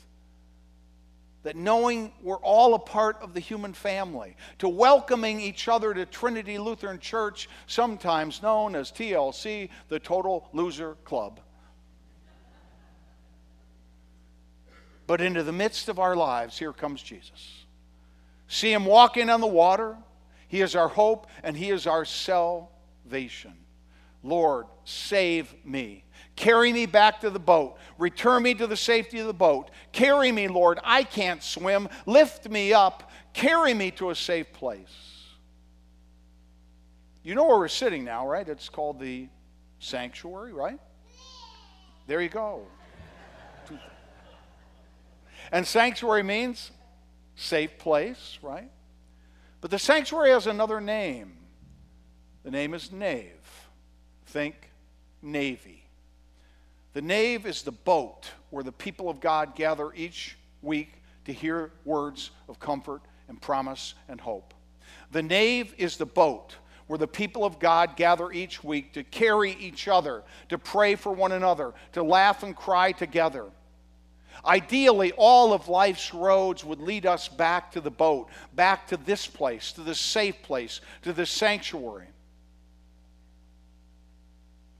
that 1.46 1.54
knowing 1.54 2.10
we're 2.22 2.38
all 2.38 2.74
a 2.74 2.78
part 2.78 3.22
of 3.22 3.32
the 3.32 3.38
human 3.38 3.72
family, 3.72 4.34
to 4.58 4.68
welcoming 4.68 5.40
each 5.40 5.68
other 5.68 5.94
to 5.94 6.04
Trinity 6.04 6.58
Lutheran 6.58 6.98
Church, 6.98 7.48
sometimes 7.68 8.42
known 8.42 8.74
as 8.74 8.90
TLC, 8.90 9.68
the 9.88 10.00
Total 10.00 10.44
Loser 10.52 10.96
Club. 11.04 11.38
But 15.06 15.20
into 15.20 15.44
the 15.44 15.52
midst 15.52 15.88
of 15.88 16.00
our 16.00 16.16
lives, 16.16 16.58
here 16.58 16.72
comes 16.72 17.00
Jesus. 17.00 17.64
See 18.48 18.72
him 18.72 18.84
walking 18.84 19.30
on 19.30 19.40
the 19.40 19.46
water. 19.46 19.96
He 20.48 20.62
is 20.62 20.74
our 20.74 20.88
hope 20.88 21.28
and 21.44 21.56
he 21.56 21.70
is 21.70 21.86
our 21.86 22.04
salvation. 22.04 23.54
Lord, 24.24 24.66
save 24.84 25.54
me. 25.64 26.02
Carry 26.36 26.72
me 26.72 26.84
back 26.84 27.22
to 27.22 27.30
the 27.30 27.38
boat. 27.38 27.78
Return 27.98 28.42
me 28.42 28.54
to 28.54 28.66
the 28.66 28.76
safety 28.76 29.18
of 29.18 29.26
the 29.26 29.32
boat. 29.34 29.70
Carry 29.92 30.30
me, 30.30 30.48
Lord. 30.48 30.78
I 30.84 31.02
can't 31.02 31.42
swim. 31.42 31.88
Lift 32.04 32.48
me 32.48 32.74
up. 32.74 33.10
Carry 33.32 33.72
me 33.72 33.90
to 33.92 34.10
a 34.10 34.14
safe 34.14 34.52
place. 34.52 35.24
You 37.22 37.34
know 37.34 37.44
where 37.44 37.58
we're 37.58 37.68
sitting 37.68 38.04
now, 38.04 38.28
right? 38.28 38.46
It's 38.46 38.68
called 38.68 39.00
the 39.00 39.28
sanctuary, 39.78 40.52
right? 40.52 40.78
There 42.06 42.20
you 42.20 42.28
go. 42.28 42.66
And 45.50 45.66
sanctuary 45.66 46.22
means 46.22 46.70
safe 47.34 47.78
place, 47.78 48.38
right? 48.42 48.70
But 49.60 49.70
the 49.70 49.78
sanctuary 49.78 50.30
has 50.30 50.46
another 50.46 50.80
name. 50.80 51.38
The 52.44 52.50
name 52.50 52.74
is 52.74 52.92
nave. 52.92 53.68
Think 54.26 54.70
navy. 55.22 55.85
The 56.96 57.02
nave 57.02 57.44
is 57.44 57.60
the 57.60 57.72
boat 57.72 58.30
where 58.48 58.64
the 58.64 58.72
people 58.72 59.10
of 59.10 59.20
God 59.20 59.54
gather 59.54 59.92
each 59.92 60.34
week 60.62 61.02
to 61.26 61.32
hear 61.34 61.70
words 61.84 62.30
of 62.48 62.58
comfort 62.58 63.02
and 63.28 63.38
promise 63.38 63.92
and 64.08 64.18
hope. 64.18 64.54
The 65.12 65.22
nave 65.22 65.74
is 65.76 65.98
the 65.98 66.06
boat 66.06 66.56
where 66.86 66.98
the 66.98 67.06
people 67.06 67.44
of 67.44 67.58
God 67.58 67.96
gather 67.96 68.32
each 68.32 68.64
week 68.64 68.94
to 68.94 69.04
carry 69.04 69.52
each 69.60 69.88
other, 69.88 70.22
to 70.48 70.56
pray 70.56 70.94
for 70.94 71.12
one 71.12 71.32
another, 71.32 71.74
to 71.92 72.02
laugh 72.02 72.42
and 72.42 72.56
cry 72.56 72.92
together. 72.92 73.44
Ideally, 74.46 75.12
all 75.18 75.52
of 75.52 75.68
life's 75.68 76.14
roads 76.14 76.64
would 76.64 76.80
lead 76.80 77.04
us 77.04 77.28
back 77.28 77.72
to 77.72 77.82
the 77.82 77.90
boat, 77.90 78.30
back 78.54 78.86
to 78.86 78.96
this 78.96 79.26
place, 79.26 79.70
to 79.72 79.82
this 79.82 80.00
safe 80.00 80.42
place, 80.42 80.80
to 81.02 81.12
this 81.12 81.28
sanctuary. 81.28 82.06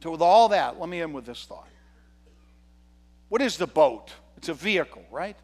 So, 0.02 0.12
with 0.12 0.22
all 0.22 0.48
that, 0.48 0.80
let 0.80 0.88
me 0.88 1.02
end 1.02 1.12
with 1.12 1.26
this 1.26 1.44
thought. 1.44 1.68
What 3.28 3.42
is 3.42 3.56
the 3.56 3.66
boat? 3.66 4.12
It's 4.36 4.48
a 4.48 4.54
vehicle, 4.54 5.04
right? 5.10 5.36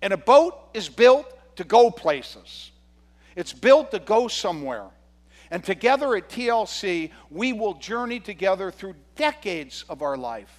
And 0.00 0.12
a 0.12 0.16
boat 0.16 0.58
is 0.74 0.88
built 0.88 1.56
to 1.56 1.64
go 1.64 1.90
places, 1.90 2.70
it's 3.36 3.52
built 3.52 3.90
to 3.92 3.98
go 3.98 4.28
somewhere. 4.28 4.86
And 5.50 5.62
together 5.62 6.16
at 6.16 6.30
TLC, 6.30 7.10
we 7.30 7.52
will 7.52 7.74
journey 7.74 8.20
together 8.20 8.70
through 8.70 8.94
decades 9.16 9.84
of 9.86 10.00
our 10.00 10.16
life. 10.16 10.50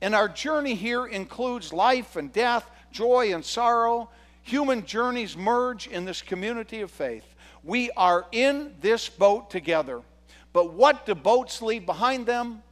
And 0.00 0.14
our 0.14 0.28
journey 0.28 0.76
here 0.76 1.06
includes 1.06 1.72
life 1.72 2.14
and 2.14 2.32
death, 2.32 2.70
joy 2.92 3.34
and 3.34 3.44
sorrow. 3.44 4.08
Human 4.42 4.86
journeys 4.86 5.36
merge 5.36 5.88
in 5.88 6.04
this 6.04 6.22
community 6.22 6.82
of 6.82 6.92
faith. 6.92 7.24
We 7.64 7.90
are 7.96 8.26
in 8.30 8.76
this 8.80 9.08
boat 9.08 9.50
together. 9.50 10.02
But 10.52 10.72
what 10.72 11.04
do 11.04 11.16
boats 11.16 11.60
leave 11.60 11.84
behind 11.84 12.26
them? 12.26 12.62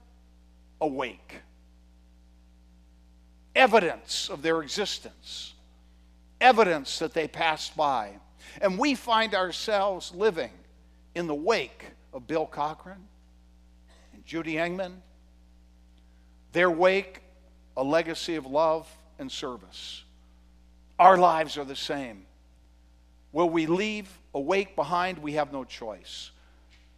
A 0.80 0.86
wake 0.86 1.40
evidence 3.54 4.28
of 4.28 4.42
their 4.42 4.62
existence, 4.62 5.54
evidence 6.40 6.98
that 6.98 7.14
they 7.14 7.28
passed 7.28 7.76
by. 7.76 8.10
And 8.60 8.78
we 8.78 8.94
find 8.94 9.34
ourselves 9.34 10.12
living 10.14 10.50
in 11.14 11.26
the 11.26 11.34
wake 11.34 11.86
of 12.12 12.26
Bill 12.26 12.46
Cochran 12.46 13.08
and 14.12 14.24
Judy 14.24 14.54
Engman. 14.54 14.92
Their 16.52 16.70
wake, 16.70 17.20
a 17.76 17.82
legacy 17.82 18.36
of 18.36 18.46
love 18.46 18.88
and 19.18 19.30
service. 19.30 20.04
Our 20.98 21.16
lives 21.16 21.58
are 21.58 21.64
the 21.64 21.76
same. 21.76 22.26
Will 23.32 23.50
we 23.50 23.66
leave 23.66 24.08
a 24.32 24.40
wake 24.40 24.76
behind? 24.76 25.18
We 25.18 25.32
have 25.32 25.52
no 25.52 25.64
choice. 25.64 26.30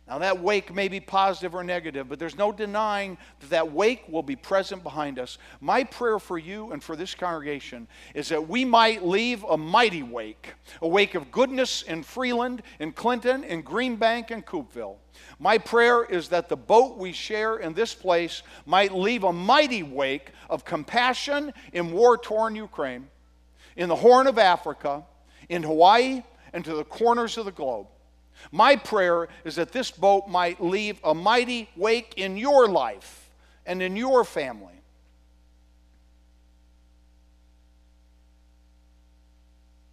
Now, 0.08 0.18
that 0.18 0.40
wake 0.40 0.72
may 0.72 0.86
be 0.86 1.00
positive 1.00 1.52
or 1.52 1.64
negative, 1.64 2.08
but 2.08 2.20
there's 2.20 2.38
no 2.38 2.52
denying 2.52 3.18
that 3.40 3.50
that 3.50 3.72
wake 3.72 4.04
will 4.08 4.22
be 4.22 4.36
present 4.36 4.84
behind 4.84 5.18
us. 5.18 5.36
My 5.60 5.82
prayer 5.82 6.20
for 6.20 6.38
you 6.38 6.70
and 6.70 6.80
for 6.80 6.94
this 6.94 7.12
congregation 7.12 7.88
is 8.14 8.28
that 8.28 8.48
we 8.48 8.64
might 8.64 9.04
leave 9.04 9.42
a 9.42 9.56
mighty 9.56 10.04
wake, 10.04 10.54
a 10.80 10.86
wake 10.86 11.16
of 11.16 11.32
goodness 11.32 11.82
in 11.82 12.04
Freeland, 12.04 12.62
in 12.78 12.92
Clinton, 12.92 13.42
in 13.42 13.64
Greenbank, 13.64 14.30
and 14.30 14.46
Coupeville. 14.46 14.94
My 15.40 15.58
prayer 15.58 16.04
is 16.04 16.28
that 16.28 16.48
the 16.48 16.56
boat 16.56 16.96
we 16.96 17.10
share 17.10 17.56
in 17.56 17.74
this 17.74 17.92
place 17.92 18.44
might 18.64 18.94
leave 18.94 19.24
a 19.24 19.32
mighty 19.32 19.82
wake 19.82 20.30
of 20.48 20.64
compassion 20.64 21.52
in 21.72 21.90
war 21.90 22.16
torn 22.16 22.54
Ukraine, 22.54 23.08
in 23.74 23.88
the 23.88 23.96
Horn 23.96 24.28
of 24.28 24.38
Africa, 24.38 25.04
in 25.48 25.64
Hawaii, 25.64 26.22
and 26.52 26.64
to 26.64 26.74
the 26.74 26.84
corners 26.84 27.36
of 27.38 27.44
the 27.44 27.50
globe. 27.50 27.88
My 28.52 28.76
prayer 28.76 29.28
is 29.44 29.56
that 29.56 29.72
this 29.72 29.90
boat 29.90 30.28
might 30.28 30.62
leave 30.62 31.00
a 31.02 31.14
mighty 31.14 31.68
wake 31.76 32.14
in 32.16 32.36
your 32.36 32.68
life 32.68 33.30
and 33.64 33.82
in 33.82 33.96
your 33.96 34.24
family. 34.24 34.72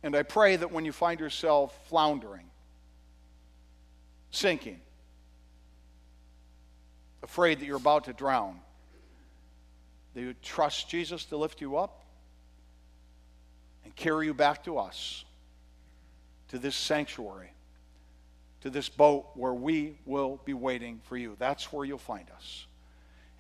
And 0.04 0.16
I 0.16 0.24
pray 0.24 0.58
that 0.58 0.72
when 0.72 0.84
you 0.84 0.92
find 0.92 1.20
yourself 1.20 1.78
floundering, 1.88 2.46
sinking, 4.32 4.82
afraid 7.24 7.60
that 7.60 7.66
you're 7.66 7.78
about 7.78 8.04
to 8.06 8.14
drown, 8.14 8.60
that 10.14 10.22
you 10.22 10.36
trust 10.42 10.90
Jesus 10.90 11.26
to 11.26 11.38
lift 11.38 11.62
you 11.62 11.78
up 11.78 12.04
and 13.86 13.96
carry 13.96 14.26
you 14.26 14.34
back 14.34 14.66
to 14.66 14.78
us, 14.78 15.24
to 16.50 16.60
this 16.60 16.76
sanctuary 16.76 17.54
to 18.64 18.70
this 18.70 18.88
boat 18.88 19.28
where 19.36 19.54
we 19.54 19.98
will 20.06 20.40
be 20.46 20.54
waiting 20.54 21.02
for 21.04 21.18
you. 21.18 21.36
That's 21.38 21.74
where 21.74 21.84
you'll 21.84 21.98
find 21.98 22.30
us. 22.34 22.66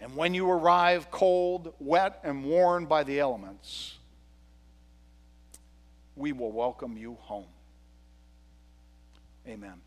And 0.01 0.17
when 0.17 0.33
you 0.33 0.49
arrive 0.49 1.09
cold, 1.11 1.73
wet, 1.79 2.19
and 2.25 2.43
worn 2.43 2.87
by 2.87 3.05
the 3.05 3.21
elements, 3.21 3.97
we 6.17 6.33
will 6.33 6.51
welcome 6.51 6.97
you 6.97 7.17
home. 7.21 7.45
Amen. 9.47 9.79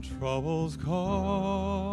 Troubles 0.00 0.76
come 0.76 1.87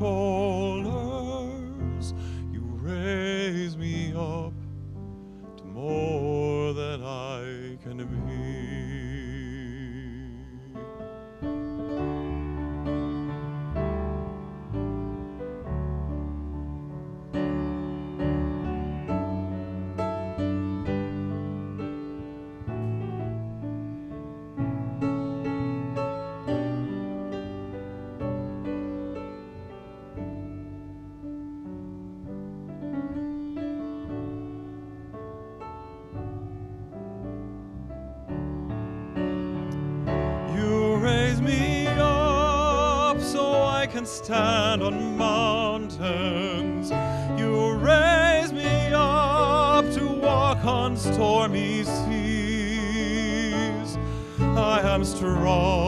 on 0.00 0.39
stand 44.24 44.82
on 44.82 45.16
mountains. 45.16 46.90
You 47.40 47.72
raise 47.72 48.52
me 48.52 48.92
up 48.92 49.90
to 49.94 50.04
walk 50.06 50.62
on 50.62 50.94
stormy 50.96 51.84
seas. 51.84 52.10
I 54.38 54.80
am 54.82 55.04
strong 55.04 55.79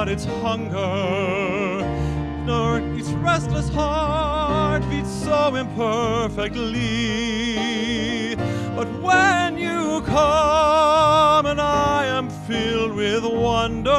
without 0.00 0.14
its 0.14 0.24
hunger, 0.40 1.84
nor 2.46 2.78
its 2.98 3.10
restless 3.20 3.68
heart 3.68 4.82
beats 4.88 5.10
so 5.10 5.54
imperfectly. 5.54 8.34
But 8.74 8.88
when 9.02 9.58
you 9.58 10.00
come 10.06 11.44
and 11.44 11.60
I 11.60 12.06
am 12.06 12.30
filled 12.30 12.94
with 12.94 13.24
wonder, 13.24 13.90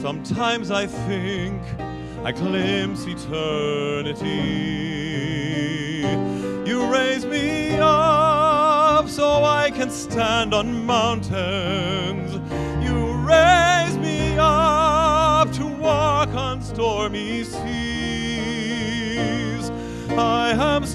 sometimes 0.00 0.72
I 0.72 0.86
think 0.86 1.62
I 2.24 2.32
glimpse 2.32 3.06
eternity. 3.06 4.24
You 6.68 6.84
raise 6.90 7.24
me 7.24 7.78
up 7.78 9.08
so 9.08 9.44
I 9.44 9.70
can 9.70 9.90
stand 9.90 10.52
on 10.52 10.84
mountains. 10.84 11.89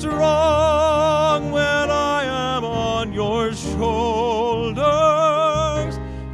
Strong 0.06 1.52
when 1.52 1.90
I 1.90 2.24
am 2.26 2.64
on 2.64 3.12
your 3.12 3.54
shoulders. 3.54 4.78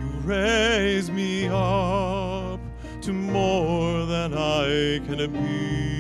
You 0.02 0.10
raise 0.26 1.10
me 1.10 1.48
up 1.48 2.60
to 3.02 3.14
more 3.14 4.06
than 4.06 4.34
I 4.34 5.00
can 5.08 5.32
be. 5.32 5.91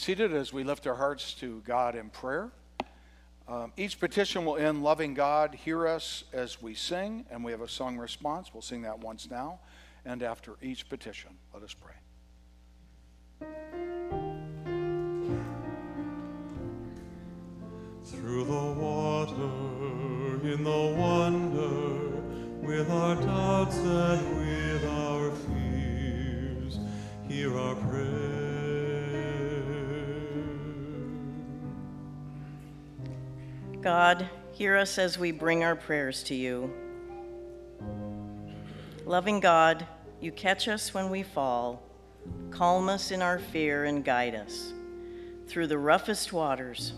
Seated 0.00 0.32
as 0.32 0.50
we 0.50 0.64
lift 0.64 0.86
our 0.86 0.94
hearts 0.94 1.34
to 1.34 1.60
God 1.66 1.94
in 1.94 2.08
prayer. 2.08 2.50
Um, 3.46 3.70
each 3.76 4.00
petition 4.00 4.46
will 4.46 4.56
end, 4.56 4.82
loving 4.82 5.12
God, 5.12 5.54
hear 5.54 5.86
us 5.86 6.24
as 6.32 6.62
we 6.62 6.72
sing, 6.74 7.26
and 7.30 7.44
we 7.44 7.52
have 7.52 7.60
a 7.60 7.68
song 7.68 7.98
response. 7.98 8.54
We'll 8.54 8.62
sing 8.62 8.80
that 8.82 8.98
once 8.98 9.28
now. 9.30 9.60
And 10.06 10.22
after 10.22 10.54
each 10.62 10.88
petition, 10.88 11.32
let 11.52 11.62
us 11.62 11.74
pray. 11.74 11.92
Through 18.04 18.44
the 18.44 18.80
water, 18.80 19.34
in 20.48 20.64
the 20.64 20.94
wonder, 20.98 22.66
with 22.66 22.90
our 22.90 23.16
doubts 23.16 23.76
and 23.76 24.38
with 24.38 24.84
our 24.86 25.30
fears, 25.32 26.78
hear 27.28 27.58
our 27.58 27.74
prayer. 27.74 28.39
God, 33.82 34.28
hear 34.52 34.76
us 34.76 34.98
as 34.98 35.18
we 35.18 35.32
bring 35.32 35.64
our 35.64 35.74
prayers 35.74 36.22
to 36.24 36.34
you. 36.34 36.70
Loving 39.06 39.40
God, 39.40 39.86
you 40.20 40.32
catch 40.32 40.68
us 40.68 40.92
when 40.92 41.08
we 41.08 41.22
fall, 41.22 41.82
calm 42.50 42.90
us 42.90 43.10
in 43.10 43.22
our 43.22 43.38
fear, 43.38 43.86
and 43.86 44.04
guide 44.04 44.34
us 44.34 44.74
through 45.46 45.66
the 45.66 45.78
roughest 45.78 46.30
waters. 46.30 46.92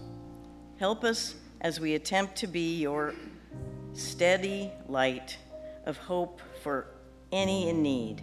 Help 0.80 1.05
us 1.05 1.37
as 1.61 1.78
we 1.78 1.95
attempt 1.95 2.35
to 2.39 2.49
be 2.49 2.80
your 2.80 3.14
steady 3.93 4.72
light 4.89 5.39
of 5.87 5.97
hope 5.99 6.41
for 6.64 6.89
any 7.30 7.68
in 7.68 7.80
need 7.80 8.22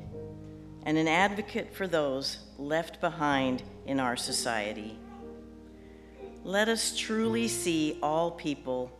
and 0.84 0.98
an 0.98 1.08
advocate 1.08 1.74
for 1.74 1.88
those 1.88 2.40
left 2.58 3.00
behind 3.00 3.64
in 3.86 4.02
our 4.02 4.18
society. 4.18 5.00
Let 6.44 6.70
us 6.70 6.98
truly 6.98 7.48
see 7.48 8.00
all 8.02 8.32
people 8.32 8.92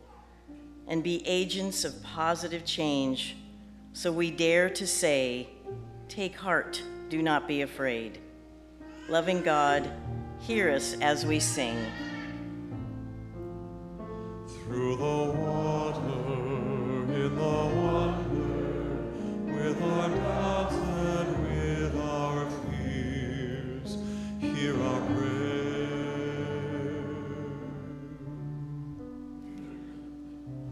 and 0.86 1.02
be 1.02 1.26
agents 1.26 1.84
of 1.84 2.02
positive 2.02 2.64
change 2.64 3.36
so 3.92 4.12
we 4.12 4.30
dare 4.30 4.70
to 4.70 4.86
say, 4.86 5.48
Take 6.08 6.36
heart, 6.36 6.82
do 7.08 7.22
not 7.22 7.48
be 7.48 7.62
afraid. 7.62 8.18
Loving 9.08 9.42
God, 9.42 9.90
hear 10.40 10.70
us 10.70 10.96
as 11.00 11.26
we 11.26 11.40
sing. 11.40 11.76
Through 14.46 14.96
the 14.96 15.19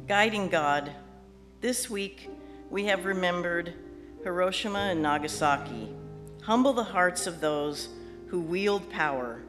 Guiding 0.09 0.49
God, 0.49 0.91
this 1.61 1.91
week 1.91 2.31
we 2.71 2.87
have 2.87 3.05
remembered 3.05 3.75
Hiroshima 4.25 4.79
and 4.79 5.03
Nagasaki. 5.03 5.95
Humble 6.41 6.73
the 6.73 6.83
hearts 6.83 7.27
of 7.27 7.43
those 7.43 7.91
who 8.29 8.41
wield 8.41 8.89
power. 8.89 9.43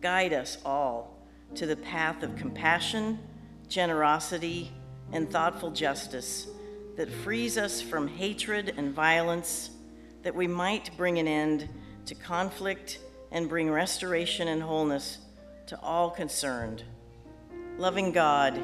Guide 0.00 0.32
us 0.32 0.58
all 0.64 1.16
to 1.54 1.66
the 1.66 1.76
path 1.76 2.24
of 2.24 2.34
compassion, 2.34 3.20
generosity, 3.68 4.72
and 5.12 5.30
thoughtful 5.30 5.70
justice 5.70 6.48
that 6.96 7.08
frees 7.08 7.56
us 7.56 7.80
from 7.80 8.08
hatred 8.08 8.74
and 8.76 8.92
violence, 8.92 9.70
that 10.24 10.34
we 10.34 10.48
might 10.48 10.90
bring 10.96 11.20
an 11.20 11.28
end 11.28 11.68
to 12.06 12.16
conflict 12.16 12.98
and 13.30 13.48
bring 13.48 13.70
restoration 13.70 14.48
and 14.48 14.64
wholeness 14.64 15.18
to 15.68 15.80
all 15.80 16.10
concerned. 16.10 16.82
Loving 17.78 18.10
God, 18.10 18.60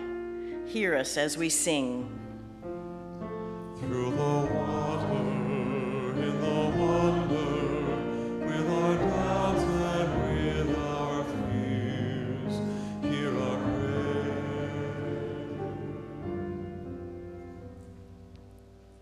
hear 0.69 0.95
us 0.95 1.17
as 1.17 1.37
we 1.39 1.49
sing. 1.49 2.09
Through 3.81 4.11
the 4.11 4.49
water, 4.55 5.17
in 6.21 6.41
the 6.41 6.61
wonder, 6.79 7.51
with 8.47 8.69
our 8.71 8.97
doubts 8.97 9.63
and 9.63 10.11
with 10.23 10.79
our 10.79 11.25
fears, 11.25 12.57
hear 13.03 13.33
our 13.41 13.57
prayer. 13.57 14.35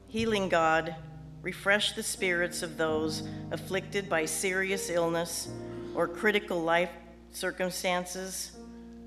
Healing 0.09 0.49
God, 0.49 0.95
refresh 1.43 1.93
the 1.93 2.03
spirits 2.03 2.63
of 2.63 2.77
those 2.77 3.23
afflicted 3.51 4.09
by 4.09 4.25
serious 4.25 4.89
illness 4.89 5.49
or 5.95 6.07
critical 6.07 6.63
life 6.63 6.91
circumstances, 7.33 8.53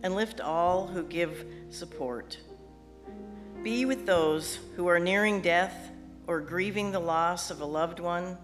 and 0.03 0.15
lift 0.15 0.39
all 0.39 0.87
who 0.87 1.03
give 1.03 1.45
support. 1.69 2.37
Be 3.63 3.83
with 3.83 4.05
those 4.05 4.57
who 4.75 4.87
are 4.87 4.99
nearing 4.99 5.41
death 5.41 5.91
or 6.27 6.39
grieving 6.39 6.91
the 6.91 6.99
loss 6.99 7.51
of 7.51 7.59
a 7.59 7.65
loved 7.65 7.99
one. 7.99 8.37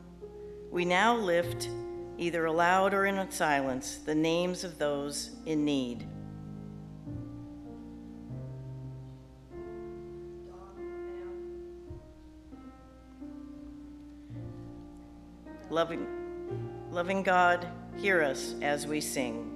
We 0.71 0.83
now 0.83 1.15
lift, 1.15 1.69
either 2.17 2.45
aloud 2.45 2.93
or 2.93 3.05
in 3.05 3.31
silence, 3.31 3.99
the 4.05 4.13
names 4.13 4.65
of 4.65 4.77
those 4.77 5.31
in 5.45 5.63
need. 5.63 6.05
Loving, 15.69 16.07
loving 16.91 17.23
God, 17.23 17.65
hear 17.97 18.21
us 18.21 18.53
as 18.61 18.85
we 18.85 18.99
sing. 18.99 19.51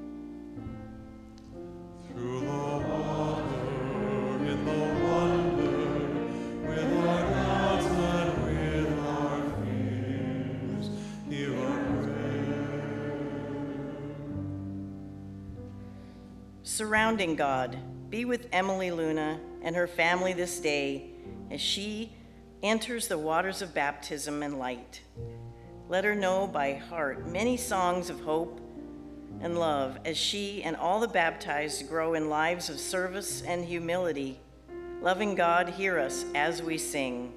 Through 2.07 2.39
the 2.39 2.47
water, 2.47 3.43
in 4.45 4.65
the 4.65 5.03
wonder, 5.03 5.38
Surrounding 16.69 17.35
God, 17.35 17.75
be 18.11 18.25
with 18.25 18.47
Emily 18.51 18.91
Luna 18.91 19.39
and 19.63 19.75
her 19.75 19.87
family 19.87 20.33
this 20.33 20.59
day 20.59 21.09
as 21.49 21.59
she 21.59 22.13
enters 22.61 23.07
the 23.07 23.17
waters 23.17 23.63
of 23.63 23.73
baptism 23.73 24.43
and 24.43 24.59
light. 24.59 25.01
Let 25.89 26.03
her 26.03 26.13
know 26.13 26.45
by 26.45 26.75
heart 26.75 27.27
many 27.27 27.57
songs 27.57 28.11
of 28.11 28.21
hope 28.21 28.61
and 29.41 29.57
love 29.57 29.97
as 30.05 30.15
she 30.15 30.61
and 30.61 30.75
all 30.75 30.99
the 30.99 31.07
baptized 31.07 31.89
grow 31.89 32.13
in 32.13 32.29
lives 32.29 32.69
of 32.69 32.79
service 32.79 33.41
and 33.41 33.65
humility. 33.65 34.39
Loving 35.01 35.33
God, 35.33 35.69
hear 35.69 35.97
us 35.97 36.23
as 36.35 36.61
we 36.61 36.77
sing. 36.77 37.33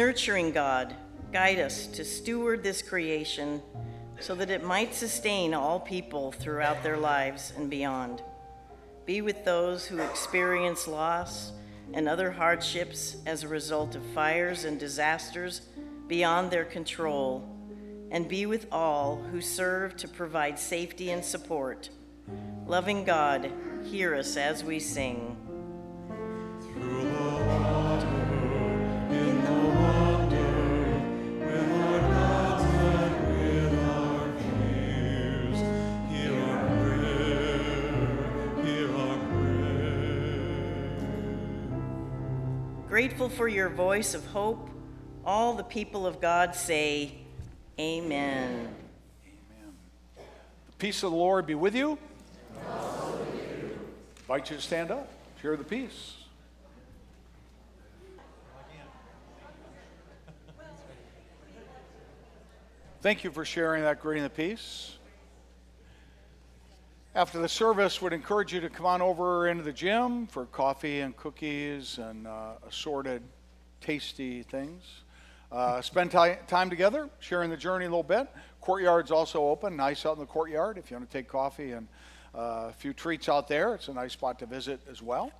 Nurturing 0.00 0.52
God, 0.52 0.94
guide 1.30 1.58
us 1.58 1.86
to 1.88 2.06
steward 2.06 2.62
this 2.62 2.80
creation 2.80 3.60
so 4.18 4.34
that 4.34 4.48
it 4.48 4.64
might 4.64 4.94
sustain 4.94 5.52
all 5.52 5.78
people 5.78 6.32
throughout 6.32 6.82
their 6.82 6.96
lives 6.96 7.52
and 7.54 7.68
beyond. 7.68 8.22
Be 9.04 9.20
with 9.20 9.44
those 9.44 9.84
who 9.84 9.98
experience 9.98 10.88
loss 10.88 11.52
and 11.92 12.08
other 12.08 12.30
hardships 12.30 13.18
as 13.26 13.42
a 13.42 13.48
result 13.48 13.94
of 13.94 14.02
fires 14.14 14.64
and 14.64 14.80
disasters 14.80 15.60
beyond 16.08 16.50
their 16.50 16.64
control, 16.64 17.46
and 18.10 18.26
be 18.26 18.46
with 18.46 18.68
all 18.72 19.16
who 19.30 19.42
serve 19.42 19.98
to 19.98 20.08
provide 20.08 20.58
safety 20.58 21.10
and 21.10 21.22
support. 21.22 21.90
Loving 22.66 23.04
God, 23.04 23.52
hear 23.84 24.14
us 24.14 24.38
as 24.38 24.64
we 24.64 24.78
sing. 24.78 25.36
Grateful 43.00 43.30
for 43.30 43.48
your 43.48 43.70
voice 43.70 44.12
of 44.12 44.26
hope, 44.26 44.68
all 45.24 45.54
the 45.54 45.64
people 45.64 46.06
of 46.06 46.20
God 46.20 46.54
say, 46.54 47.14
Amen. 47.78 48.68
The 50.16 50.76
peace 50.76 51.02
of 51.02 51.10
the 51.10 51.16
Lord 51.16 51.46
be 51.46 51.54
with 51.54 51.74
you. 51.74 51.96
Invite 54.18 54.50
you 54.50 54.56
to 54.56 54.62
stand 54.62 54.90
up, 54.90 55.10
share 55.40 55.56
the 55.56 55.64
peace. 55.64 56.12
Thank 63.00 63.24
you 63.24 63.30
for 63.30 63.46
sharing 63.46 63.82
that 63.84 64.02
greeting 64.02 64.24
of 64.24 64.36
peace. 64.36 64.98
After 67.12 67.40
the 67.40 67.48
service, 67.48 68.00
would 68.00 68.12
encourage 68.12 68.54
you 68.54 68.60
to 68.60 68.70
come 68.70 68.86
on 68.86 69.02
over 69.02 69.48
into 69.48 69.64
the 69.64 69.72
gym 69.72 70.28
for 70.28 70.46
coffee 70.46 71.00
and 71.00 71.16
cookies 71.16 71.98
and 71.98 72.24
uh, 72.24 72.52
assorted 72.68 73.20
tasty 73.80 74.44
things. 74.44 74.84
Uh, 75.50 75.80
spend 75.82 76.12
ti- 76.12 76.36
time 76.46 76.70
together, 76.70 77.10
sharing 77.18 77.50
the 77.50 77.56
journey 77.56 77.86
a 77.86 77.88
little 77.88 78.04
bit. 78.04 78.28
Courtyard's 78.60 79.10
also 79.10 79.48
open, 79.48 79.74
nice 79.74 80.06
out 80.06 80.12
in 80.12 80.20
the 80.20 80.26
courtyard 80.26 80.78
if 80.78 80.88
you 80.88 80.96
want 80.96 81.10
to 81.10 81.18
take 81.18 81.26
coffee 81.26 81.72
and 81.72 81.88
uh, 82.32 82.68
a 82.68 82.74
few 82.78 82.92
treats 82.92 83.28
out 83.28 83.48
there. 83.48 83.74
It's 83.74 83.88
a 83.88 83.92
nice 83.92 84.12
spot 84.12 84.38
to 84.38 84.46
visit 84.46 84.80
as 84.88 85.02
well. 85.02 85.32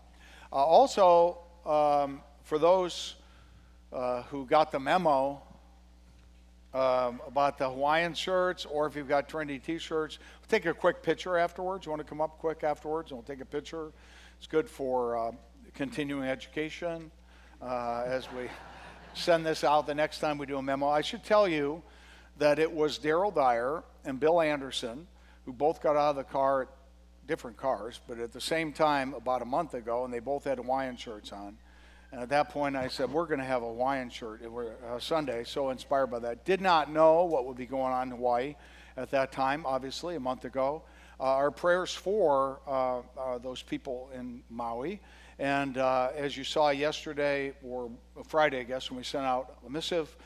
Uh, 0.52 0.56
also, 0.56 1.38
um, 1.64 2.20
for 2.42 2.58
those 2.58 3.14
uh, 3.92 4.22
who 4.22 4.44
got 4.44 4.72
the 4.72 4.80
memo 4.80 5.40
um, 6.72 7.20
about 7.26 7.58
the 7.58 7.68
Hawaiian 7.68 8.14
shirts, 8.14 8.64
or 8.64 8.86
if 8.86 8.94
you've 8.94 9.08
got 9.08 9.28
trendy 9.28 9.62
T-shirts, 9.62 10.18
we'll 10.40 10.48
take 10.48 10.66
a 10.66 10.74
quick 10.74 11.02
picture 11.02 11.36
afterwards. 11.36 11.86
You 11.86 11.90
want 11.90 12.00
to 12.00 12.08
come 12.08 12.20
up 12.20 12.38
quick 12.38 12.62
afterwards, 12.62 13.10
and 13.10 13.18
we'll 13.18 13.36
take 13.36 13.42
a 13.42 13.46
picture. 13.46 13.92
It's 14.38 14.46
good 14.46 14.68
for 14.68 15.16
uh, 15.16 15.32
continuing 15.74 16.28
education 16.28 17.10
uh, 17.60 18.04
as 18.06 18.30
we 18.32 18.48
send 19.14 19.44
this 19.44 19.64
out 19.64 19.86
the 19.86 19.94
next 19.94 20.20
time 20.20 20.38
we 20.38 20.46
do 20.46 20.58
a 20.58 20.62
memo. 20.62 20.88
I 20.88 21.00
should 21.00 21.24
tell 21.24 21.48
you 21.48 21.82
that 22.38 22.58
it 22.58 22.70
was 22.70 22.98
Daryl 22.98 23.34
Dyer 23.34 23.82
and 24.04 24.20
Bill 24.20 24.40
Anderson 24.40 25.06
who 25.44 25.52
both 25.52 25.82
got 25.82 25.96
out 25.96 26.10
of 26.10 26.16
the 26.16 26.24
car, 26.24 26.68
different 27.26 27.56
cars, 27.56 28.00
but 28.06 28.18
at 28.18 28.32
the 28.32 28.40
same 28.40 28.72
time 28.72 29.14
about 29.14 29.42
a 29.42 29.44
month 29.44 29.74
ago, 29.74 30.04
and 30.04 30.12
they 30.12 30.20
both 30.20 30.44
had 30.44 30.58
Hawaiian 30.58 30.96
shirts 30.96 31.32
on. 31.32 31.56
And 32.12 32.20
at 32.20 32.28
that 32.30 32.50
point, 32.50 32.74
I 32.74 32.88
said, 32.88 33.11
We're 33.11 33.26
going 33.26 33.38
to 33.38 33.46
have 33.46 33.62
a 33.62 33.66
Hawaiian 33.66 34.11
shirt 34.11 34.42
uh, 34.44 34.98
Sunday, 34.98 35.44
so 35.44 35.70
inspired 35.70 36.08
by 36.08 36.18
that. 36.20 36.44
Did 36.44 36.61
not 36.61 36.92
know 36.92 37.24
what 37.24 37.46
would 37.46 37.56
be 37.56 37.66
going 37.66 37.92
on 37.92 38.08
in 38.08 38.16
Hawaii 38.16 38.56
at 38.96 39.11
that 39.12 39.30
time, 39.30 39.64
obviously, 39.64 40.16
a 40.16 40.20
month 40.20 40.44
ago. 40.44 40.82
Uh, 41.20 41.24
our 41.24 41.50
prayers 41.50 41.94
for 41.94 42.61
uh, 42.66 43.00
uh, 43.18 43.38
those 43.38 43.62
people 43.62 44.11
in 44.14 44.42
Maui. 44.50 45.00
And 45.38 45.78
uh, 45.78 46.11
as 46.16 46.36
you 46.36 46.44
saw 46.44 46.70
yesterday, 46.70 47.52
or 47.62 47.90
Friday, 48.26 48.61
I 48.61 48.62
guess, 48.64 48.90
when 48.90 48.98
we 48.98 49.04
sent 49.04 49.24
out 49.24 49.58
a 49.66 49.70
missive, 49.70 50.16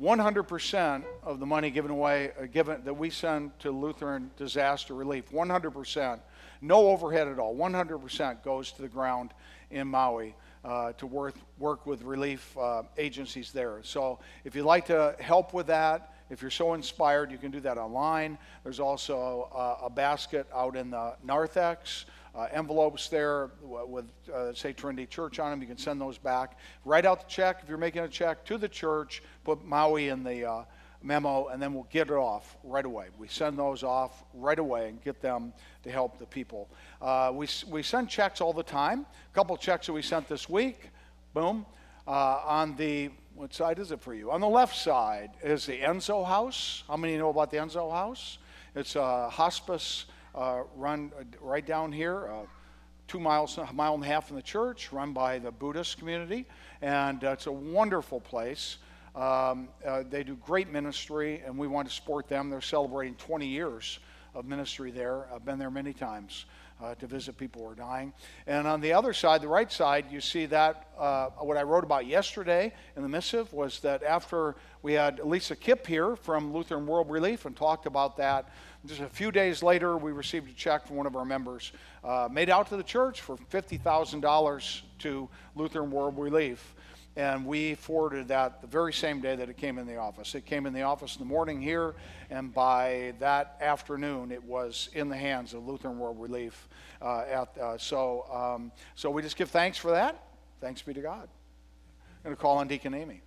100% 0.00 1.04
of 1.22 1.38
the 1.40 1.46
money 1.46 1.70
given 1.70 1.90
away, 1.90 2.32
uh, 2.40 2.46
given 2.46 2.82
that 2.84 2.94
we 2.94 3.10
send 3.10 3.56
to 3.60 3.70
Lutheran 3.70 4.30
disaster 4.36 4.94
relief, 4.94 5.30
100%, 5.30 6.20
no 6.60 6.88
overhead 6.88 7.28
at 7.28 7.38
all, 7.38 7.54
100% 7.54 8.42
goes 8.42 8.72
to 8.72 8.82
the 8.82 8.88
ground 8.88 9.32
in 9.70 9.86
Maui 9.86 10.34
uh, 10.64 10.92
to 10.94 11.06
work, 11.06 11.34
work 11.58 11.86
with 11.86 12.02
relief 12.02 12.56
uh, 12.58 12.82
agencies 12.96 13.52
there. 13.52 13.80
So 13.82 14.18
if 14.44 14.54
you'd 14.54 14.64
like 14.64 14.86
to 14.86 15.14
help 15.20 15.52
with 15.52 15.66
that, 15.66 16.14
if 16.30 16.40
you're 16.40 16.50
so 16.50 16.74
inspired, 16.74 17.30
you 17.30 17.38
can 17.38 17.50
do 17.50 17.60
that 17.60 17.76
online. 17.76 18.38
There's 18.62 18.80
also 18.80 19.50
uh, 19.54 19.86
a 19.86 19.90
basket 19.90 20.46
out 20.54 20.76
in 20.76 20.90
the 20.90 21.14
narthex. 21.22 22.06
Uh, 22.34 22.48
envelopes 22.52 23.08
there 23.08 23.50
with, 23.62 24.06
uh, 24.34 24.52
say, 24.52 24.72
Trinity 24.72 25.06
Church 25.06 25.38
on 25.38 25.50
them. 25.50 25.60
You 25.60 25.68
can 25.68 25.78
send 25.78 26.00
those 26.00 26.18
back. 26.18 26.58
Write 26.84 27.06
out 27.06 27.20
the 27.20 27.28
check 27.28 27.60
if 27.62 27.68
you're 27.68 27.78
making 27.78 28.02
a 28.02 28.08
check 28.08 28.44
to 28.46 28.58
the 28.58 28.68
church. 28.68 29.22
Put 29.44 29.64
Maui 29.64 30.08
in 30.08 30.24
the 30.24 30.44
uh, 30.44 30.64
memo, 31.00 31.46
and 31.48 31.62
then 31.62 31.74
we'll 31.74 31.86
get 31.90 32.08
it 32.08 32.14
off 32.14 32.56
right 32.64 32.84
away. 32.84 33.06
We 33.18 33.28
send 33.28 33.56
those 33.56 33.84
off 33.84 34.24
right 34.32 34.58
away 34.58 34.88
and 34.88 35.00
get 35.04 35.20
them 35.20 35.52
to 35.84 35.90
help 35.90 36.18
the 36.18 36.26
people. 36.26 36.68
Uh, 37.00 37.30
we, 37.32 37.46
we 37.68 37.82
send 37.82 38.08
checks 38.08 38.40
all 38.40 38.52
the 38.52 38.62
time. 38.62 39.00
A 39.00 39.34
couple 39.34 39.56
checks 39.56 39.86
that 39.86 39.92
we 39.92 40.02
sent 40.02 40.28
this 40.28 40.48
week. 40.48 40.90
Boom. 41.34 41.64
Uh, 42.06 42.40
on 42.44 42.74
the, 42.76 43.10
what 43.34 43.54
side 43.54 43.78
is 43.78 43.92
it 43.92 44.00
for 44.00 44.14
you? 44.14 44.30
On 44.30 44.40
the 44.40 44.48
left 44.48 44.74
side 44.76 45.30
is 45.42 45.66
the 45.66 45.78
Enso 45.78 46.26
House. 46.26 46.82
How 46.88 46.96
many 46.96 47.16
know 47.16 47.28
about 47.28 47.50
the 47.50 47.58
Enso 47.58 47.92
House? 47.92 48.38
It's 48.74 48.96
a 48.96 49.28
hospice 49.28 50.06
uh, 50.34 50.62
run 50.74 51.12
uh, 51.18 51.24
right 51.40 51.64
down 51.64 51.92
here, 51.92 52.28
uh, 52.28 52.46
two 53.06 53.20
miles, 53.20 53.58
a 53.58 53.72
mile 53.72 53.94
and 53.94 54.02
a 54.02 54.06
half 54.06 54.28
from 54.28 54.36
the 54.36 54.42
church, 54.42 54.90
run 54.90 55.12
by 55.12 55.38
the 55.38 55.52
Buddhist 55.52 55.98
community. 55.98 56.46
And 56.80 57.22
uh, 57.22 57.32
it's 57.32 57.46
a 57.46 57.52
wonderful 57.52 58.20
place. 58.20 58.78
Um, 59.14 59.68
uh, 59.86 60.02
they 60.08 60.24
do 60.24 60.34
great 60.36 60.72
ministry, 60.72 61.42
and 61.46 61.56
we 61.56 61.68
want 61.68 61.88
to 61.88 61.94
support 61.94 62.26
them. 62.26 62.48
They're 62.50 62.60
celebrating 62.60 63.14
20 63.16 63.46
years 63.46 64.00
of 64.34 64.44
ministry 64.44 64.90
there. 64.90 65.26
I've 65.32 65.44
been 65.44 65.58
there 65.58 65.70
many 65.70 65.92
times 65.92 66.46
uh, 66.82 66.94
to 66.96 67.06
visit 67.06 67.36
people 67.38 67.62
who 67.62 67.68
are 67.68 67.74
dying. 67.74 68.12
And 68.46 68.66
on 68.66 68.80
the 68.80 68.92
other 68.92 69.12
side, 69.12 69.40
the 69.40 69.48
right 69.48 69.70
side, 69.70 70.06
you 70.10 70.20
see 70.20 70.46
that 70.46 70.88
uh, 70.98 71.28
what 71.38 71.56
I 71.56 71.62
wrote 71.62 71.84
about 71.84 72.06
yesterday 72.06 72.72
in 72.96 73.02
the 73.02 73.08
missive 73.08 73.52
was 73.52 73.80
that 73.80 74.02
after 74.02 74.56
we 74.82 74.94
had 74.94 75.20
Lisa 75.20 75.56
Kipp 75.56 75.86
here 75.86 76.16
from 76.16 76.52
Lutheran 76.52 76.86
World 76.86 77.10
Relief 77.10 77.44
and 77.44 77.56
talked 77.56 77.86
about 77.86 78.16
that, 78.16 78.48
just 78.86 79.00
a 79.00 79.08
few 79.08 79.30
days 79.30 79.62
later, 79.62 79.96
we 79.96 80.12
received 80.12 80.50
a 80.50 80.52
check 80.52 80.86
from 80.86 80.96
one 80.96 81.06
of 81.06 81.16
our 81.16 81.24
members, 81.24 81.72
uh, 82.02 82.28
made 82.30 82.50
out 82.50 82.68
to 82.68 82.76
the 82.76 82.82
church 82.82 83.22
for 83.22 83.36
$50,000 83.36 84.80
to 84.98 85.28
Lutheran 85.54 85.90
World 85.90 86.18
Relief 86.18 86.74
and 87.16 87.46
we 87.46 87.74
forwarded 87.74 88.28
that 88.28 88.60
the 88.60 88.66
very 88.66 88.92
same 88.92 89.20
day 89.20 89.36
that 89.36 89.48
it 89.48 89.56
came 89.56 89.78
in 89.78 89.86
the 89.86 89.96
office. 89.96 90.34
It 90.34 90.46
came 90.46 90.66
in 90.66 90.72
the 90.72 90.82
office 90.82 91.14
in 91.14 91.20
the 91.20 91.28
morning 91.28 91.60
here, 91.60 91.94
and 92.30 92.52
by 92.52 93.14
that 93.20 93.56
afternoon, 93.60 94.32
it 94.32 94.42
was 94.42 94.88
in 94.94 95.08
the 95.08 95.16
hands 95.16 95.54
of 95.54 95.66
Lutheran 95.66 95.98
World 95.98 96.20
Relief. 96.20 96.68
Uh, 97.00 97.20
at, 97.20 97.58
uh, 97.58 97.78
so, 97.78 98.26
um, 98.32 98.72
so 98.94 99.10
we 99.10 99.22
just 99.22 99.36
give 99.36 99.50
thanks 99.50 99.78
for 99.78 99.92
that. 99.92 100.22
Thanks 100.60 100.82
be 100.82 100.94
to 100.94 101.00
God. 101.00 101.28
I'm 102.24 102.30
going 102.30 102.36
to 102.36 102.40
call 102.40 102.58
on 102.58 102.68
Deacon 102.68 102.94
Amy. 102.94 103.20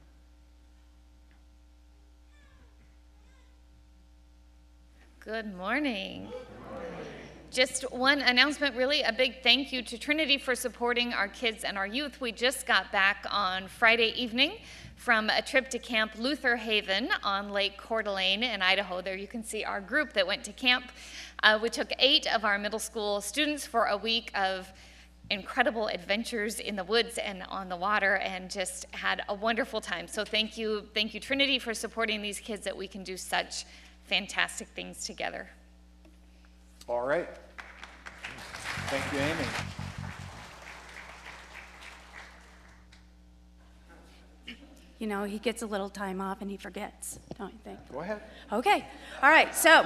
Good 5.20 5.56
morning. 5.56 6.30
Just 7.50 7.90
one 7.92 8.22
announcement, 8.22 8.76
really 8.76 9.04
a 9.04 9.14
big 9.14 9.42
thank 9.42 9.72
you 9.72 9.82
to 9.82 9.98
Trinity 9.98 10.38
for 10.38 10.54
supporting 10.54 11.14
our 11.14 11.30
kids 11.30 11.64
and 11.64 11.78
our 11.78 11.88
youth. 11.88 12.20
We 12.20 12.34
just 12.34 12.68
got 12.68 12.92
back 12.92 13.26
on 13.32 13.68
Friday 13.70 14.14
evening 14.22 14.58
from 14.98 15.30
a 15.30 15.42
trip 15.42 15.70
to 15.70 15.80
Camp 15.80 16.14
Lutherhaven 16.16 17.10
on 17.24 17.50
Lake 17.50 17.78
Coeur 17.78 18.04
d'Alene 18.04 18.44
in 18.44 18.62
Idaho. 18.62 19.02
There 19.02 19.16
you 19.16 19.28
can 19.28 19.44
see 19.44 19.64
our 19.64 19.80
group 19.80 20.12
that 20.14 20.28
went 20.28 20.44
to 20.44 20.52
camp. 20.52 20.92
Uh, 21.42 21.58
we 21.62 21.70
took 21.70 21.92
eight 22.00 22.28
of 22.28 22.44
our 22.44 22.60
middle 22.60 22.80
school 22.80 23.22
students 23.22 23.66
for 23.66 23.86
a 23.86 23.96
week 23.96 24.30
of 24.36 24.72
incredible 25.30 25.88
adventures 25.88 26.60
in 26.60 26.76
the 26.76 26.84
woods 26.84 27.18
and 27.18 27.44
on 27.44 27.70
the 27.70 27.78
water 27.78 28.18
and 28.18 28.52
just 28.52 28.86
had 28.92 29.24
a 29.30 29.34
wonderful 29.34 29.80
time. 29.80 30.08
So 30.10 30.26
thank 30.26 30.58
you, 30.58 30.86
thank 30.94 31.14
you 31.14 31.22
Trinity 31.22 31.60
for 31.60 31.74
supporting 31.74 32.22
these 32.22 32.42
kids 32.42 32.66
that 32.66 32.76
we 32.76 32.90
can 32.90 33.04
do 33.04 33.16
such 33.16 33.66
fantastic 34.04 34.68
things 34.70 35.06
together. 35.06 35.50
All 36.88 37.06
right. 37.06 37.28
Thank 38.88 39.14
you, 39.14 39.20
Amy. 39.20 39.44
You 44.98 45.08
know, 45.08 45.26
he 45.26 45.38
gets 45.38 45.62
a 45.62 45.66
little 45.66 45.90
time 45.90 46.22
off 46.22 46.42
and 46.42 46.50
he 46.50 46.58
forgets, 46.58 47.20
don't 47.38 47.52
you 47.52 47.60
think? 47.64 47.80
Go 47.92 48.00
ahead. 48.00 48.22
Okay, 48.52 48.88
all 49.22 49.30
right, 49.30 49.54
so 49.54 49.86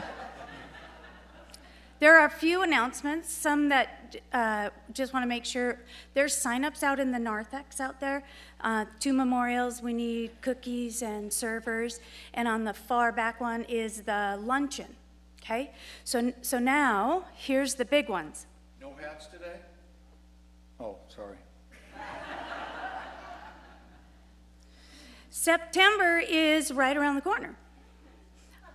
there 1.99 2.17
are 2.17 2.25
a 2.25 2.29
few 2.29 2.61
announcements, 2.61 3.29
some 3.31 3.69
that 3.69 4.15
uh, 4.31 4.69
just 4.93 5.11
want 5.11 5.23
to 5.23 5.27
make 5.27 5.43
sure. 5.43 5.79
There's 6.13 6.35
signups 6.35 6.81
out 6.81 6.99
in 6.99 7.11
the 7.11 7.19
narthex 7.19 7.79
out 7.79 7.99
there. 7.99 8.23
Uh, 8.61 8.85
two 8.99 9.13
memorials, 9.13 9.81
we 9.81 9.93
need 9.93 10.31
cookies 10.41 11.01
and 11.01 11.31
servers. 11.31 11.99
And 12.33 12.47
on 12.47 12.63
the 12.63 12.73
far 12.73 13.11
back 13.11 13.41
one 13.41 13.63
is 13.65 14.01
the 14.01 14.39
luncheon. 14.41 14.95
Okay? 15.41 15.71
So, 16.03 16.33
so 16.41 16.59
now, 16.59 17.25
here's 17.35 17.75
the 17.75 17.85
big 17.85 18.09
ones. 18.09 18.45
No 18.79 18.93
hats 19.01 19.27
today? 19.27 19.57
Oh, 20.79 20.97
sorry. 21.07 21.37
September 25.29 26.19
is 26.19 26.71
right 26.71 26.95
around 26.95 27.15
the 27.15 27.21
corner. 27.21 27.55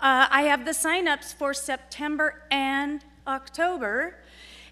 Uh, 0.01 0.27
I 0.31 0.43
have 0.43 0.65
the 0.65 0.73
signups 0.73 1.35
for 1.35 1.55
September 1.55 2.43
and 2.51 3.05
October. 3.27 4.19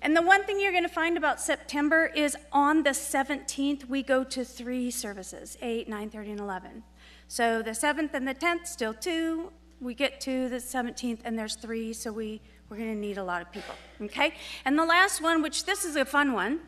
And 0.03 0.17
the 0.17 0.23
one 0.23 0.45
thing 0.45 0.61
you're 0.61 0.73
going 0.73 0.83
to 0.83 0.89
find 0.89 1.17
about 1.17 1.41
September 1.41 2.07
is 2.15 2.37
on 2.53 2.83
the 2.83 2.91
17th, 2.91 3.89
we 3.89 4.03
go 4.03 4.23
to 4.25 4.45
three 4.45 4.91
services 4.91 5.57
8, 5.63 5.89
9, 5.89 6.11
30, 6.11 6.31
and 6.33 6.41
11. 6.41 6.83
So 7.29 7.63
the 7.63 7.71
7th 7.71 8.13
and 8.13 8.29
the 8.29 8.35
10th, 8.35 8.67
still 8.67 8.93
two 8.93 9.51
we 9.81 9.95
get 9.95 10.21
to 10.23 10.49
the 10.49 10.57
17th 10.57 11.21
and 11.25 11.39
there's 11.39 11.57
three, 11.57 11.93
so 11.93 12.13
we, 12.13 12.41
we're 12.69 12.77
going 12.77 12.93
to 12.93 12.99
need 12.99 13.19
a 13.19 13.25
lot 13.25 13.43
of 13.43 13.53
people. 13.53 13.75
Okay? 14.01 14.35
And 14.65 14.79
the 14.79 14.85
last 14.85 15.21
one, 15.21 15.43
which 15.43 15.65
this 15.65 15.85
is 15.85 15.97
a 15.97 16.05
fun 16.05 16.33
one. 16.33 16.61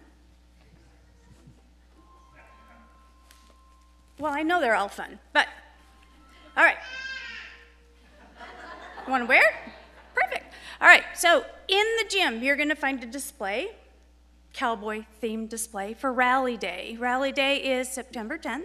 Well, 4.18 4.32
I 4.32 4.42
know 4.42 4.60
they're 4.60 4.74
all 4.74 4.88
fun, 4.88 5.18
but 5.32 5.46
all 6.56 6.64
right. 6.64 6.78
Want 9.06 9.22
to 9.24 9.26
wear? 9.28 9.42
Perfect. 10.14 10.54
All 10.80 10.88
right, 10.88 11.04
so 11.14 11.44
in 11.68 11.84
the 11.98 12.08
gym, 12.08 12.42
you're 12.42 12.56
going 12.56 12.70
to 12.70 12.74
find 12.74 13.02
a 13.02 13.06
display, 13.06 13.68
cowboy 14.52 15.04
themed 15.22 15.48
display 15.48 15.94
for 15.94 16.12
Rally 16.12 16.56
Day. 16.56 16.96
Rally 16.98 17.30
Day 17.30 17.58
is 17.58 17.88
September 17.88 18.38
10th. 18.38 18.64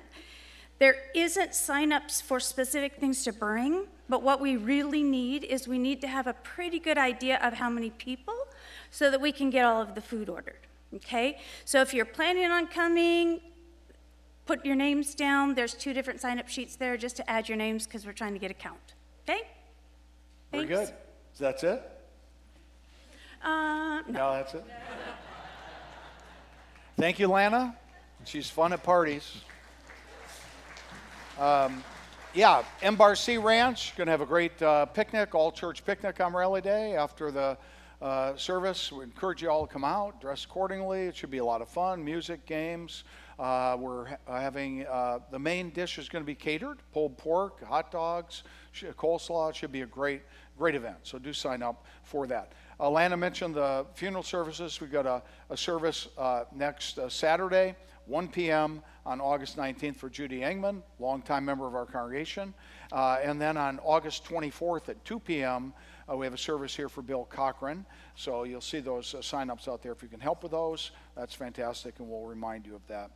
There 0.79 0.95
isn't 1.13 1.51
signups 1.51 2.23
for 2.23 2.39
specific 2.39 2.95
things 2.95 3.23
to 3.25 3.33
bring, 3.33 3.87
but 4.11 4.23
what 4.23 4.41
we 4.41 4.57
really 4.57 5.03
need 5.03 5.45
is 5.45 5.69
we 5.69 5.79
need 5.79 6.01
to 6.01 6.07
have 6.07 6.27
a 6.27 6.33
pretty 6.33 6.79
good 6.79 6.97
idea 6.97 7.39
of 7.41 7.53
how 7.53 7.69
many 7.69 7.91
people 7.91 8.35
so 8.89 9.09
that 9.09 9.21
we 9.21 9.31
can 9.31 9.49
get 9.49 9.63
all 9.63 9.81
of 9.81 9.95
the 9.95 10.01
food 10.01 10.27
ordered. 10.27 10.67
Okay? 10.93 11.39
So 11.63 11.79
if 11.79 11.93
you're 11.93 12.03
planning 12.03 12.51
on 12.51 12.67
coming, 12.67 13.39
put 14.45 14.65
your 14.65 14.75
names 14.75 15.15
down. 15.15 15.55
There's 15.55 15.73
two 15.73 15.93
different 15.93 16.19
sign 16.19 16.39
up 16.39 16.49
sheets 16.49 16.75
there 16.75 16.97
just 16.97 17.15
to 17.15 17.29
add 17.29 17.47
your 17.47 17.57
names 17.57 17.87
because 17.87 18.05
we're 18.05 18.11
trying 18.11 18.33
to 18.33 18.39
get 18.39 18.51
a 18.51 18.53
count. 18.53 18.95
Okay? 19.23 19.43
Very 20.51 20.65
good. 20.65 20.89
So 21.31 21.45
that's 21.45 21.63
it? 21.63 21.81
Uh, 23.41 24.01
no. 24.01 24.03
No, 24.09 24.33
that's 24.33 24.53
it. 24.55 24.65
Thank 26.97 27.17
you, 27.17 27.29
Lana. 27.29 27.77
She's 28.25 28.49
fun 28.49 28.73
at 28.73 28.83
parties. 28.83 29.37
Um, 31.39 31.81
yeah, 32.33 32.63
MBRC 32.81 33.43
Ranch, 33.43 33.93
going 33.97 34.05
to 34.05 34.11
have 34.11 34.21
a 34.21 34.25
great 34.25 34.61
uh, 34.61 34.85
picnic, 34.85 35.35
all 35.35 35.51
church 35.51 35.83
picnic 35.83 36.21
on 36.21 36.33
Rally 36.33 36.61
Day 36.61 36.95
after 36.95 37.29
the 37.29 37.57
uh, 38.01 38.37
service. 38.37 38.89
We 38.89 39.03
encourage 39.03 39.41
you 39.41 39.49
all 39.49 39.67
to 39.67 39.73
come 39.73 39.83
out, 39.83 40.21
dress 40.21 40.45
accordingly. 40.45 41.07
It 41.07 41.15
should 41.15 41.29
be 41.29 41.39
a 41.39 41.45
lot 41.45 41.61
of 41.61 41.67
fun, 41.67 42.03
music, 42.05 42.45
games. 42.45 43.03
Uh, 43.37 43.75
we're 43.77 44.05
ha- 44.05 44.17
having 44.27 44.85
uh, 44.85 45.19
the 45.29 45.39
main 45.39 45.71
dish 45.71 45.97
is 45.97 46.07
going 46.07 46.23
to 46.23 46.27
be 46.27 46.35
catered 46.35 46.77
pulled 46.93 47.17
pork, 47.17 47.61
hot 47.65 47.91
dogs, 47.91 48.43
sh- 48.71 48.85
coleslaw. 48.97 49.49
It 49.49 49.57
should 49.57 49.73
be 49.73 49.81
a 49.81 49.85
great, 49.85 50.21
great 50.57 50.75
event. 50.75 50.97
So 51.03 51.19
do 51.19 51.33
sign 51.33 51.61
up 51.61 51.85
for 52.03 52.27
that. 52.27 52.53
Alana 52.81 53.17
mentioned 53.17 53.55
the 53.55 53.85
funeral 53.93 54.23
services. 54.23 54.81
We've 54.81 54.91
got 54.91 55.05
a, 55.05 55.21
a 55.49 55.55
service 55.57 56.07
uh, 56.17 56.45
next 56.53 56.97
uh, 56.97 57.09
Saturday, 57.09 57.75
1 58.07 58.27
p.m 58.29 58.81
on 59.05 59.19
August 59.19 59.57
19th 59.57 59.95
for 59.95 60.09
Judy 60.09 60.41
Engman, 60.41 60.81
longtime 60.99 61.43
member 61.43 61.67
of 61.67 61.75
our 61.75 61.85
congregation. 61.85 62.53
Uh, 62.91 63.17
and 63.23 63.41
then 63.41 63.57
on 63.57 63.79
August 63.83 64.25
24th 64.25 64.89
at 64.89 65.03
2 65.05 65.19
p.m., 65.19 65.73
uh, 66.09 66.15
we 66.15 66.25
have 66.25 66.33
a 66.33 66.37
service 66.37 66.75
here 66.75 66.89
for 66.89 67.01
Bill 67.01 67.25
Cochran. 67.25 67.85
So 68.15 68.43
you'll 68.43 68.61
see 68.61 68.79
those 68.79 69.13
uh, 69.15 69.19
signups 69.19 69.67
out 69.67 69.81
there 69.81 69.91
if 69.91 70.03
you 70.03 70.09
can 70.09 70.19
help 70.19 70.43
with 70.43 70.51
those. 70.51 70.91
That's 71.15 71.33
fantastic, 71.33 71.99
and 71.99 72.09
we'll 72.09 72.25
remind 72.25 72.65
you 72.65 72.75
of 72.75 72.85
that 72.87 73.11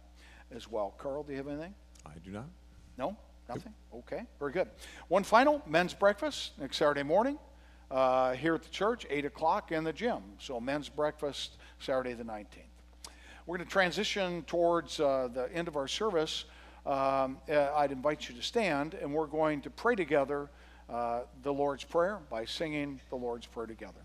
as 0.52 0.70
well. 0.70 0.96
Carl, 0.98 1.24
do 1.24 1.32
you 1.32 1.38
have 1.38 1.48
anything? 1.48 1.74
I 2.06 2.18
do 2.24 2.32
not. 2.32 2.50
No? 2.98 3.16
Nothing? 3.48 3.74
Okay, 3.94 4.24
very 4.40 4.52
good. 4.52 4.70
One 5.08 5.24
final 5.24 5.62
men's 5.68 5.94
breakfast 5.94 6.54
next 6.60 6.78
Saturday 6.78 7.04
morning 7.04 7.38
uh, 7.92 8.34
here 8.34 8.56
at 8.56 8.64
the 8.64 8.70
church, 8.70 9.06
8 9.10 9.26
o'clock 9.26 9.72
in 9.72 9.84
the 9.84 9.94
gym. 9.94 10.22
So 10.40 10.60
men's 10.60 10.90
breakfast 10.90 11.58
Saturday 11.80 12.14
the 12.14 12.24
19th. 12.24 12.46
We're 13.46 13.58
going 13.58 13.68
to 13.68 13.72
transition 13.72 14.44
towards 14.44 15.00
uh, 15.00 15.30
the 15.32 15.54
end 15.54 15.68
of 15.68 15.76
our 15.76 15.88
service. 15.88 16.46
Um, 16.86 17.38
uh, 17.50 17.72
I'd 17.76 17.92
invite 17.92 18.28
you 18.30 18.36
to 18.36 18.42
stand, 18.42 18.96
and 18.96 19.14
we're 19.14 19.28
going 19.28 19.62
to 19.62 19.70
pray 19.70 19.96
together 19.96 20.50
uh, 20.90 21.22
the 21.44 21.54
Lord's 21.54 21.84
Prayer 21.84 22.20
by 22.30 22.46
singing 22.46 23.00
the 23.10 23.16
Lord's 23.16 23.46
Prayer 23.48 23.68
together. 23.68 24.05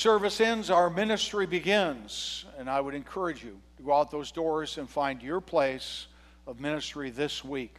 Service 0.00 0.40
ends, 0.40 0.70
our 0.70 0.88
ministry 0.88 1.44
begins. 1.44 2.46
And 2.56 2.70
I 2.70 2.80
would 2.80 2.94
encourage 2.94 3.44
you 3.44 3.60
to 3.76 3.82
go 3.82 3.92
out 3.92 4.10
those 4.10 4.32
doors 4.32 4.78
and 4.78 4.88
find 4.88 5.22
your 5.22 5.42
place 5.42 6.06
of 6.46 6.58
ministry 6.58 7.10
this 7.10 7.44
week. 7.44 7.76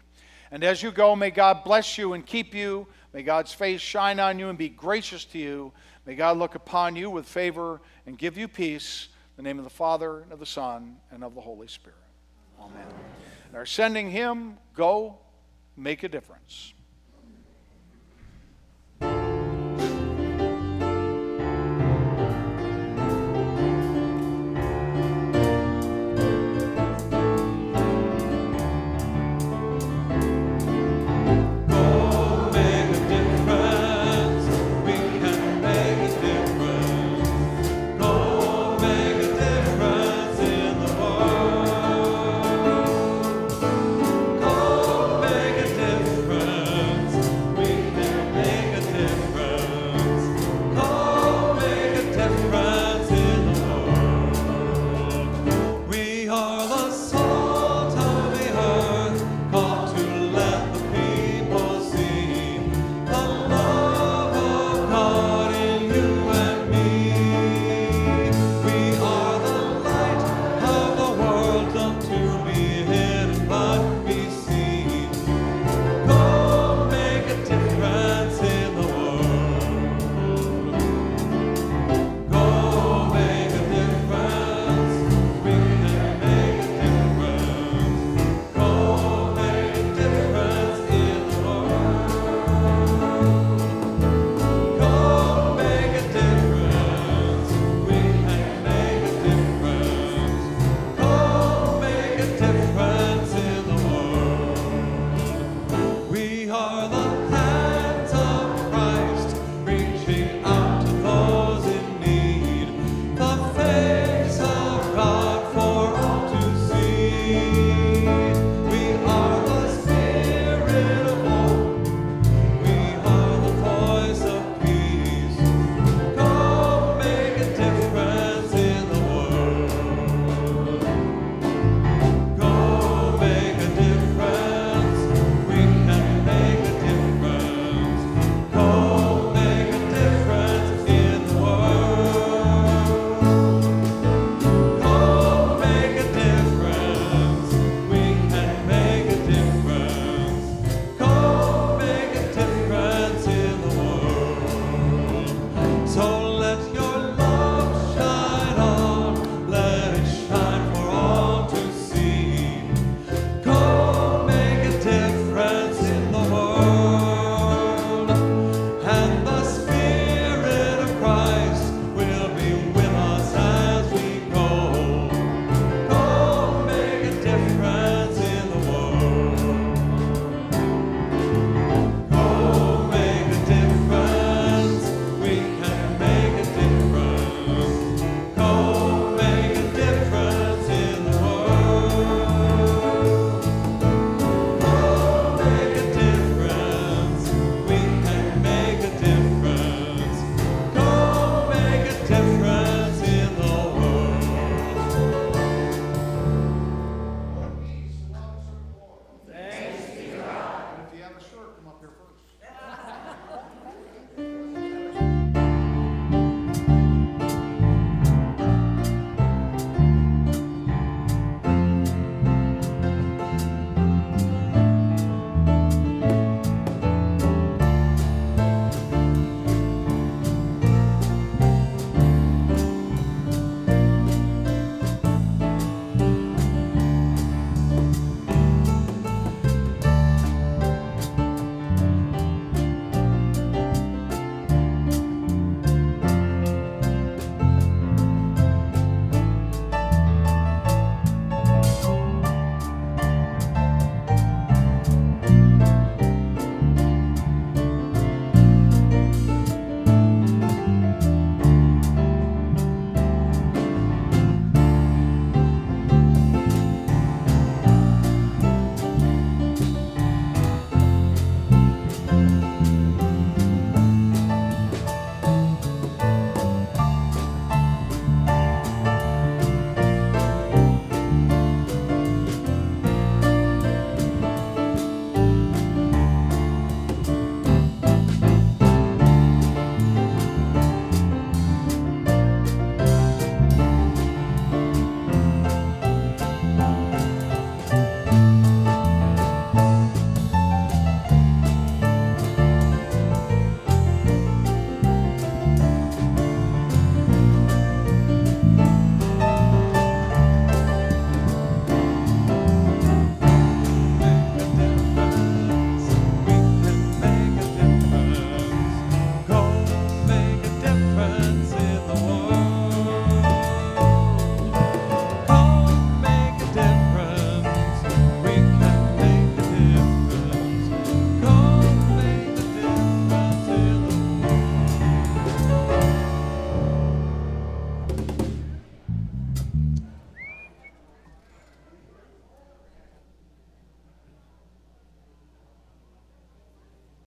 And 0.52 0.64
as 0.64 0.84
you 0.84 0.92
go, 0.92 1.16
may 1.16 1.32
God 1.32 1.64
bless 1.64 1.98
you 1.98 2.14
and 2.14 2.24
keep 2.24 2.54
you. 2.54 2.86
May 3.12 3.24
God's 3.24 3.54
face 3.54 3.82
shine 3.82 4.20
on 4.20 4.38
you 4.38 4.50
and 4.50 4.58
be 4.58 4.70
gracious 4.70 5.26
to 5.26 5.40
you. 5.40 5.72
May 6.06 6.14
God 6.14 6.38
look 6.38 6.54
upon 6.54 6.96
you 6.96 7.10
with 7.10 7.26
favor 7.26 7.82
and 8.06 8.20
give 8.20 8.38
you 8.38 8.48
peace. 8.48 9.08
In 9.36 9.44
the 9.44 9.50
name 9.50 9.58
of 9.58 9.64
the 9.64 9.72
Father, 9.72 10.20
and 10.20 10.32
of 10.32 10.38
the 10.38 10.46
Son, 10.46 10.98
and 11.10 11.24
of 11.24 11.34
the 11.34 11.42
Holy 11.42 11.68
Spirit. 11.68 11.98
Amen. 12.60 12.86
And 13.48 13.58
our 13.58 13.66
sending 13.66 14.12
hymn, 14.12 14.60
go 14.76 15.18
make 15.76 16.04
a 16.04 16.08
difference. 16.08 16.72